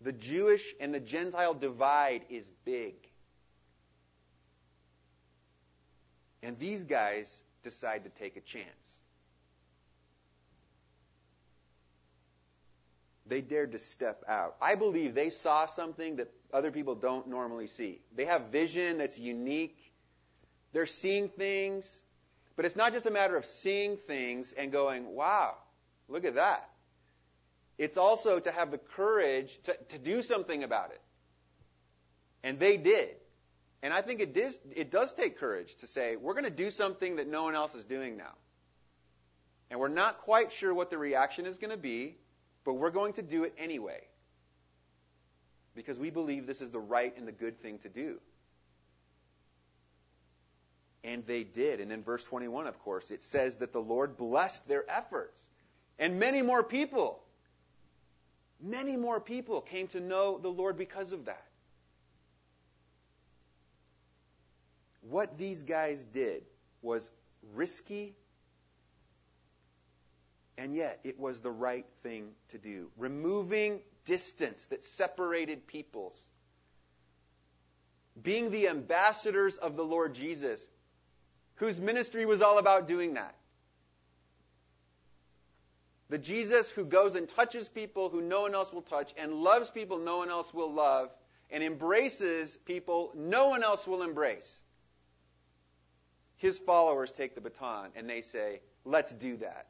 The 0.00 0.12
Jewish 0.12 0.74
and 0.80 0.94
the 0.94 1.00
Gentile 1.00 1.52
divide 1.52 2.22
is 2.30 2.50
big. 2.64 2.94
And 6.42 6.58
these 6.58 6.84
guys 6.84 7.40
decide 7.62 8.04
to 8.04 8.10
take 8.10 8.36
a 8.36 8.40
chance. 8.40 8.66
They 13.26 13.42
dared 13.42 13.72
to 13.72 13.78
step 13.78 14.24
out. 14.26 14.56
I 14.60 14.74
believe 14.74 15.14
they 15.14 15.30
saw 15.30 15.66
something 15.66 16.16
that 16.16 16.32
other 16.52 16.70
people 16.70 16.94
don't 16.94 17.28
normally 17.28 17.66
see. 17.66 18.00
They 18.16 18.24
have 18.24 18.46
vision 18.46 18.98
that's 18.98 19.18
unique. 19.18 19.76
They're 20.72 20.86
seeing 20.86 21.28
things. 21.28 21.98
But 22.56 22.64
it's 22.64 22.76
not 22.76 22.92
just 22.92 23.06
a 23.06 23.10
matter 23.10 23.36
of 23.36 23.44
seeing 23.44 23.96
things 23.96 24.52
and 24.56 24.72
going, 24.72 25.14
wow, 25.14 25.54
look 26.08 26.24
at 26.24 26.36
that. 26.36 26.68
It's 27.76 27.96
also 27.96 28.40
to 28.40 28.50
have 28.50 28.70
the 28.70 28.78
courage 28.78 29.56
to, 29.64 29.76
to 29.90 29.98
do 29.98 30.22
something 30.22 30.64
about 30.64 30.90
it. 30.90 31.00
And 32.42 32.58
they 32.58 32.76
did. 32.76 33.10
And 33.82 33.94
I 33.94 34.02
think 34.02 34.20
it, 34.20 34.34
does, 34.34 34.58
it 34.74 34.90
does 34.90 35.12
take 35.12 35.38
courage 35.38 35.74
to 35.76 35.86
say, 35.86 36.16
we're 36.16 36.34
going 36.34 36.44
to 36.44 36.50
do 36.50 36.70
something 36.70 37.16
that 37.16 37.28
no 37.28 37.44
one 37.44 37.54
else 37.54 37.74
is 37.74 37.84
doing 37.84 38.16
now. 38.16 38.32
And 39.70 39.78
we're 39.78 39.88
not 39.88 40.18
quite 40.18 40.50
sure 40.50 40.72
what 40.74 40.90
the 40.90 40.98
reaction 40.98 41.46
is 41.46 41.58
going 41.58 41.70
to 41.70 41.76
be, 41.76 42.16
but 42.64 42.74
we're 42.74 42.90
going 42.90 43.12
to 43.14 43.22
do 43.22 43.44
it 43.44 43.54
anyway. 43.56 44.00
Because 45.76 45.98
we 45.98 46.10
believe 46.10 46.46
this 46.46 46.60
is 46.60 46.70
the 46.70 46.80
right 46.80 47.16
and 47.16 47.28
the 47.28 47.32
good 47.32 47.60
thing 47.60 47.78
to 47.80 47.88
do. 47.88 48.18
And 51.04 51.22
they 51.24 51.44
did. 51.44 51.80
And 51.80 51.92
in 51.92 52.02
verse 52.02 52.24
21, 52.24 52.66
of 52.66 52.78
course, 52.80 53.12
it 53.12 53.22
says 53.22 53.58
that 53.58 53.72
the 53.72 53.80
Lord 53.80 54.16
blessed 54.16 54.66
their 54.66 54.84
efforts. 54.90 55.46
And 56.00 56.18
many 56.18 56.42
more 56.42 56.64
people, 56.64 57.20
many 58.60 58.96
more 58.96 59.20
people 59.20 59.60
came 59.60 59.86
to 59.88 60.00
know 60.00 60.38
the 60.38 60.48
Lord 60.48 60.76
because 60.76 61.12
of 61.12 61.26
that. 61.26 61.47
What 65.08 65.38
these 65.38 65.62
guys 65.62 66.04
did 66.04 66.42
was 66.82 67.10
risky 67.54 68.14
and 70.58 70.74
yet, 70.74 70.98
it 71.04 71.20
was 71.20 71.40
the 71.40 71.52
right 71.52 71.86
thing 71.98 72.30
to 72.48 72.58
do. 72.58 72.90
Removing 72.96 73.80
distance 74.04 74.66
that 74.66 74.84
separated 74.84 75.68
peoples. 75.68 76.20
Being 78.20 78.50
the 78.50 78.66
ambassadors 78.66 79.56
of 79.56 79.76
the 79.76 79.84
Lord 79.84 80.16
Jesus, 80.16 80.66
whose 81.54 81.80
ministry 81.80 82.26
was 82.26 82.42
all 82.42 82.58
about 82.58 82.88
doing 82.88 83.14
that. 83.14 83.36
The 86.10 86.18
Jesus 86.18 86.70
who 86.70 86.84
goes 86.84 87.14
and 87.14 87.28
touches 87.28 87.68
people 87.68 88.08
who 88.08 88.20
no 88.20 88.40
one 88.40 88.54
else 88.54 88.72
will 88.72 88.82
touch, 88.82 89.12
and 89.16 89.34
loves 89.34 89.70
people 89.70 89.98
no 89.98 90.16
one 90.16 90.30
else 90.30 90.52
will 90.52 90.74
love, 90.74 91.10
and 91.50 91.62
embraces 91.62 92.56
people 92.64 93.12
no 93.14 93.48
one 93.48 93.62
else 93.62 93.86
will 93.86 94.02
embrace. 94.02 94.60
His 96.38 96.58
followers 96.58 97.12
take 97.12 97.34
the 97.34 97.40
baton 97.40 97.90
and 97.94 98.08
they 98.08 98.22
say, 98.22 98.60
let's 98.84 99.12
do 99.12 99.36
that. 99.38 99.66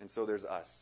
And 0.00 0.10
so 0.10 0.24
there's 0.24 0.44
us. 0.44 0.80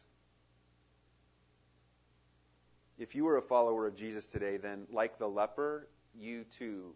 If 2.98 3.14
you 3.14 3.24
were 3.24 3.38
a 3.38 3.42
follower 3.42 3.86
of 3.86 3.94
Jesus 3.94 4.26
today, 4.26 4.58
then 4.58 4.86
like 4.92 5.18
the 5.18 5.28
leper, 5.28 5.88
you 6.14 6.44
too 6.44 6.94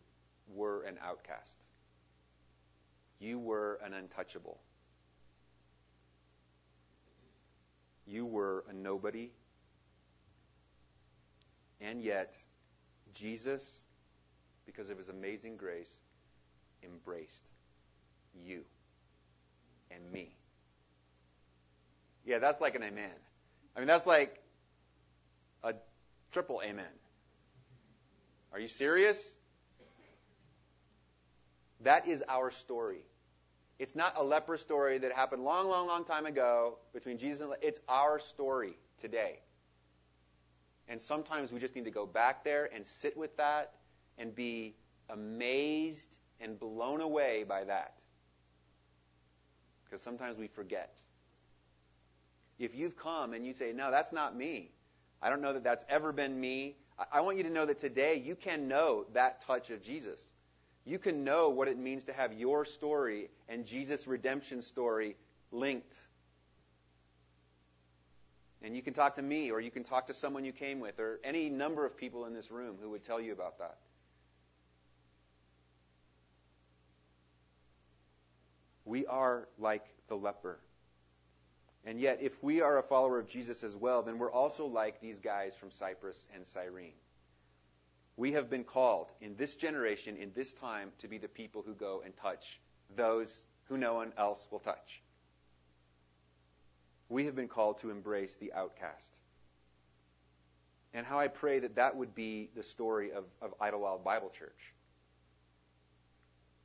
were 0.55 0.83
an 0.83 0.99
outcast. 1.03 1.57
You 3.21 3.39
were 3.39 3.79
an 3.85 3.95
untouchable. 3.95 4.61
You 8.07 8.27
were 8.27 8.65
a 8.69 8.73
nobody. 8.73 9.31
And 11.83 12.01
yet, 12.01 12.37
Jesus, 13.13 13.85
because 14.67 14.89
of 14.89 14.99
his 14.99 15.09
amazing 15.09 15.57
grace, 15.57 15.91
embraced 16.85 17.49
you 18.47 18.63
and 19.91 20.13
me. 20.13 20.35
Yeah, 22.25 22.39
that's 22.39 22.61
like 22.61 22.77
an 22.77 22.83
amen. 22.83 23.11
I 23.77 23.81
mean, 23.81 23.89
that's 23.89 24.07
like 24.07 24.41
a 25.65 25.75
triple 26.31 26.63
amen. 26.65 26.85
Are 28.53 28.61
you 28.61 28.69
serious? 28.69 29.27
That 31.81 32.07
is 32.07 32.23
our 32.29 32.51
story. 32.53 33.05
It's 33.79 33.97
not 33.97 34.15
a 34.17 34.23
leper 34.23 34.57
story 34.57 34.99
that 34.99 35.13
happened 35.13 35.43
long, 35.43 35.69
long, 35.69 35.89
long 35.89 36.05
time 36.05 36.27
ago 36.27 36.79
between 36.95 37.19
Jesus 37.19 37.41
and 37.41 37.53
it's 37.61 37.81
our 37.89 38.21
story 38.21 38.77
today. 38.99 39.41
And 40.93 41.01
sometimes 41.01 41.51
we 41.51 41.59
just 41.59 41.75
need 41.75 41.87
to 41.87 41.91
go 41.91 42.05
back 42.05 42.45
there 42.45 42.69
and 42.75 42.85
sit 42.85 43.17
with 43.17 43.35
that 43.39 43.73
and 44.19 44.35
be 44.35 44.75
amazed 45.09 46.19
and 46.39 46.61
blown 46.61 47.01
away 47.01 47.47
by 47.49 47.65
that. 47.65 47.95
Because 49.87 50.03
sometimes 50.03 50.37
we 50.37 50.49
forget 50.49 50.95
if 52.59 52.75
you've 52.75 52.99
come 52.99 53.33
and 53.33 53.47
you 53.47 53.55
say, 53.55 53.73
no, 53.73 53.91
that's 53.91 54.13
not 54.13 54.37
me, 54.37 54.71
I 55.23 55.31
don't 55.31 55.41
know 55.41 55.55
that 55.55 55.65
that's 55.65 55.87
ever 55.89 56.13
been 56.13 56.39
me. 56.39 56.77
I 57.11 57.23
want 57.23 57.39
you 57.39 57.43
to 57.45 57.51
know 57.51 57.65
that 57.65 57.79
today 57.79 58.23
you 58.23 58.37
can 58.37 58.69
know 58.69 59.07
that 59.15 59.41
touch 59.41 59.71
of 59.71 59.83
Jesus. 59.83 60.21
You 60.85 60.99
can 60.99 61.25
know 61.25 61.49
what 61.49 61.69
it 61.69 61.79
means 61.79 62.05
to 62.05 62.13
have 62.13 62.35
your 62.35 62.67
story 62.67 63.31
and 63.49 63.65
Jesus' 63.65 64.07
redemption 64.07 64.61
story 64.61 65.17
linked. 65.53 65.97
And 68.63 68.77
you 68.77 68.83
can 68.83 68.95
talk 68.95 69.15
to 69.15 69.23
me, 69.23 69.51
or 69.51 69.61
you 69.61 69.71
can 69.71 69.83
talk 69.83 70.07
to 70.07 70.15
someone 70.15 70.45
you 70.45 70.53
came 70.53 70.79
with, 70.79 71.01
or 71.01 71.19
any 71.25 71.49
number 71.49 71.85
of 71.85 71.97
people 71.97 72.27
in 72.27 72.35
this 72.35 72.51
room 72.51 72.77
who 72.81 72.91
would 72.91 73.05
tell 73.05 73.21
you 73.21 73.33
about 73.33 73.59
that. 73.59 73.79
We 78.85 79.07
are 79.07 79.49
like 79.59 79.85
the 80.09 80.17
leper. 80.17 80.59
And 81.85 81.99
yet, 81.99 82.19
if 82.23 82.41
we 82.43 82.61
are 82.61 82.79
a 82.79 82.83
follower 82.83 83.19
of 83.19 83.27
Jesus 83.27 83.65
as 83.65 83.75
well, 83.75 84.03
then 84.03 84.19
we're 84.19 84.31
also 84.31 84.67
like 84.67 85.01
these 85.01 85.19
guys 85.19 85.57
from 85.57 85.73
Cyprus 85.73 86.19
and 86.35 86.47
Cyrene. 86.47 86.93
We 88.17 88.33
have 88.33 88.49
been 88.49 88.63
called 88.63 89.09
in 89.21 89.37
this 89.37 89.57
generation, 89.57 90.17
in 90.17 90.33
this 90.35 90.53
time, 90.53 90.91
to 90.99 91.09
be 91.09 91.19
the 91.19 91.29
people 91.29 91.63
who 91.67 91.75
go 91.75 92.03
and 92.05 92.17
touch 92.19 92.61
those 92.95 93.41
who 93.65 93.77
no 93.77 93.95
one 93.95 94.13
else 94.17 94.47
will 94.51 94.61
touch. 94.61 95.03
We 97.13 97.27
have 97.27 97.37
been 97.37 97.49
called 97.49 97.79
to 97.81 97.91
embrace 97.91 98.37
the 98.39 98.55
outcast. 98.55 99.13
And 100.95 101.05
how 101.05 101.19
I 101.19 101.29
pray 101.29 101.59
that 101.59 101.77
that 101.77 101.95
would 101.95 102.15
be 102.15 102.49
the 102.57 102.63
story 102.63 103.13
of, 103.13 103.25
of 103.43 103.53
Idlewild 103.61 104.03
Bible 104.03 104.31
Church. 104.39 104.73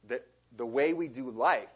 That 0.07 0.25
the 0.55 0.65
way 0.65 0.93
we 0.93 1.09
do 1.09 1.29
life 1.31 1.67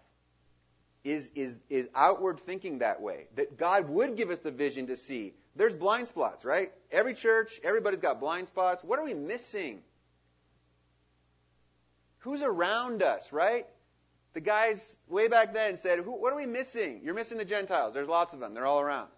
is, 1.04 1.32
is, 1.36 1.60
is 1.70 1.90
outward 1.94 2.40
thinking 2.40 2.80
that 2.80 3.02
way. 3.02 3.28
That 3.36 3.58
God 3.58 3.90
would 3.90 4.16
give 4.16 4.30
us 4.30 4.40
the 4.40 4.52
vision 4.52 4.88
to 4.88 4.96
see. 4.96 5.34
There's 5.58 5.74
blind 5.74 6.08
spots, 6.08 6.46
right? 6.46 6.72
Every 6.92 7.14
church, 7.14 7.60
everybody's 7.66 8.00
got 8.00 8.22
blind 8.22 8.48
spots. 8.48 8.86
What 8.86 9.00
are 9.00 9.06
we 9.06 9.14
missing? 9.14 9.82
Who's 12.20 12.42
around 12.42 13.04
us, 13.04 13.34
right? 13.34 13.66
The 14.34 14.42
guys 14.42 14.98
way 15.10 15.28
back 15.28 15.54
then 15.54 15.76
said, 15.78 16.00
What 16.06 16.32
are 16.32 16.38
we 16.38 16.46
missing? 16.46 17.02
You're 17.04 17.14
missing 17.14 17.38
the 17.38 17.46
Gentiles. 17.46 17.94
There's 17.94 18.08
lots 18.08 18.34
of 18.34 18.40
them, 18.40 18.54
they're 18.54 18.66
all 18.66 18.80
around. 18.80 19.10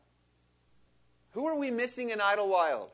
Who 1.31 1.47
are 1.47 1.57
we 1.57 1.71
missing 1.71 2.09
in 2.09 2.21
Idlewild? 2.21 2.89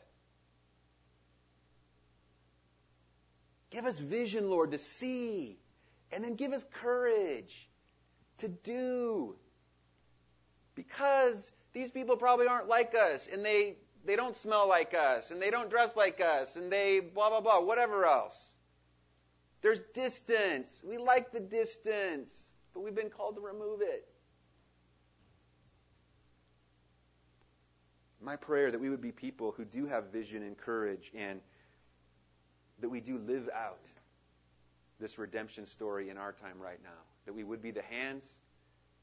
Give 3.69 3.85
us 3.85 3.99
vision, 3.99 4.49
Lord, 4.49 4.71
to 4.71 4.77
see. 4.77 5.59
And 6.11 6.23
then 6.23 6.35
give 6.35 6.53
us 6.53 6.65
courage 6.81 7.69
to 8.39 8.47
do. 8.47 9.35
Because 10.75 11.51
these 11.73 11.91
people 11.91 12.17
probably 12.17 12.47
aren't 12.47 12.67
like 12.67 12.95
us, 12.95 13.29
and 13.31 13.45
they, 13.45 13.75
they 14.05 14.15
don't 14.15 14.35
smell 14.35 14.67
like 14.67 14.93
us, 14.93 15.29
and 15.29 15.41
they 15.41 15.51
don't 15.51 15.69
dress 15.69 15.95
like 15.95 16.19
us, 16.19 16.55
and 16.55 16.71
they 16.71 16.99
blah, 16.99 17.29
blah, 17.29 17.41
blah, 17.41 17.59
whatever 17.59 18.05
else. 18.05 18.35
There's 19.61 19.81
distance. 19.93 20.81
We 20.85 20.97
like 20.97 21.31
the 21.31 21.39
distance, 21.39 22.31
but 22.73 22.81
we've 22.81 22.95
been 22.95 23.09
called 23.09 23.35
to 23.35 23.41
remove 23.41 23.81
it. 23.81 24.07
My 28.21 28.35
prayer 28.35 28.71
that 28.71 28.79
we 28.79 28.89
would 28.89 29.01
be 29.01 29.11
people 29.11 29.53
who 29.55 29.65
do 29.65 29.85
have 29.85 30.11
vision 30.11 30.43
and 30.43 30.57
courage 30.57 31.11
and 31.15 31.39
that 32.79 32.89
we 32.89 32.99
do 32.99 33.17
live 33.17 33.49
out 33.53 33.89
this 34.99 35.17
redemption 35.17 35.65
story 35.65 36.09
in 36.09 36.17
our 36.17 36.33
time 36.33 36.59
right 36.59 36.79
now 36.83 36.89
that 37.25 37.33
we 37.33 37.43
would 37.43 37.61
be 37.61 37.69
the 37.69 37.83
hands, 37.83 38.33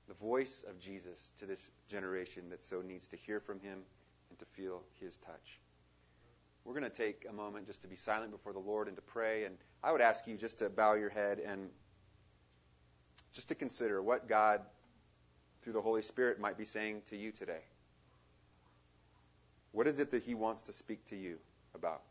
the 0.08 0.14
voice 0.14 0.64
of 0.68 0.80
Jesus 0.80 1.30
to 1.38 1.46
this 1.46 1.70
generation 1.88 2.50
that 2.50 2.60
so 2.62 2.82
needs 2.82 3.06
to 3.08 3.16
hear 3.16 3.38
from 3.38 3.60
him 3.60 3.78
and 4.30 4.38
to 4.38 4.44
feel 4.44 4.82
his 5.00 5.16
touch. 5.18 5.60
We're 6.64 6.74
going 6.74 6.90
to 6.90 6.96
take 6.96 7.24
a 7.30 7.32
moment 7.32 7.66
just 7.66 7.82
to 7.82 7.88
be 7.88 7.94
silent 7.94 8.32
before 8.32 8.52
the 8.52 8.58
Lord 8.58 8.88
and 8.88 8.96
to 8.96 9.02
pray. 9.02 9.44
And 9.44 9.56
I 9.86 9.92
would 9.92 10.00
ask 10.00 10.26
you 10.26 10.36
just 10.36 10.58
to 10.58 10.68
bow 10.68 10.94
your 10.94 11.10
head 11.10 11.38
and 11.38 11.70
just 13.32 13.50
to 13.50 13.54
consider 13.54 14.02
what 14.02 14.28
God, 14.28 14.60
through 15.62 15.74
the 15.74 15.80
Holy 15.80 16.02
Spirit, 16.02 16.40
might 16.40 16.58
be 16.58 16.64
saying 16.64 17.02
to 17.10 17.16
you 17.16 17.30
today. 17.30 17.60
What 19.70 19.86
is 19.86 20.00
it 20.00 20.10
that 20.10 20.24
He 20.24 20.34
wants 20.34 20.62
to 20.62 20.72
speak 20.72 21.06
to 21.10 21.16
you 21.16 21.38
about? 21.72 22.02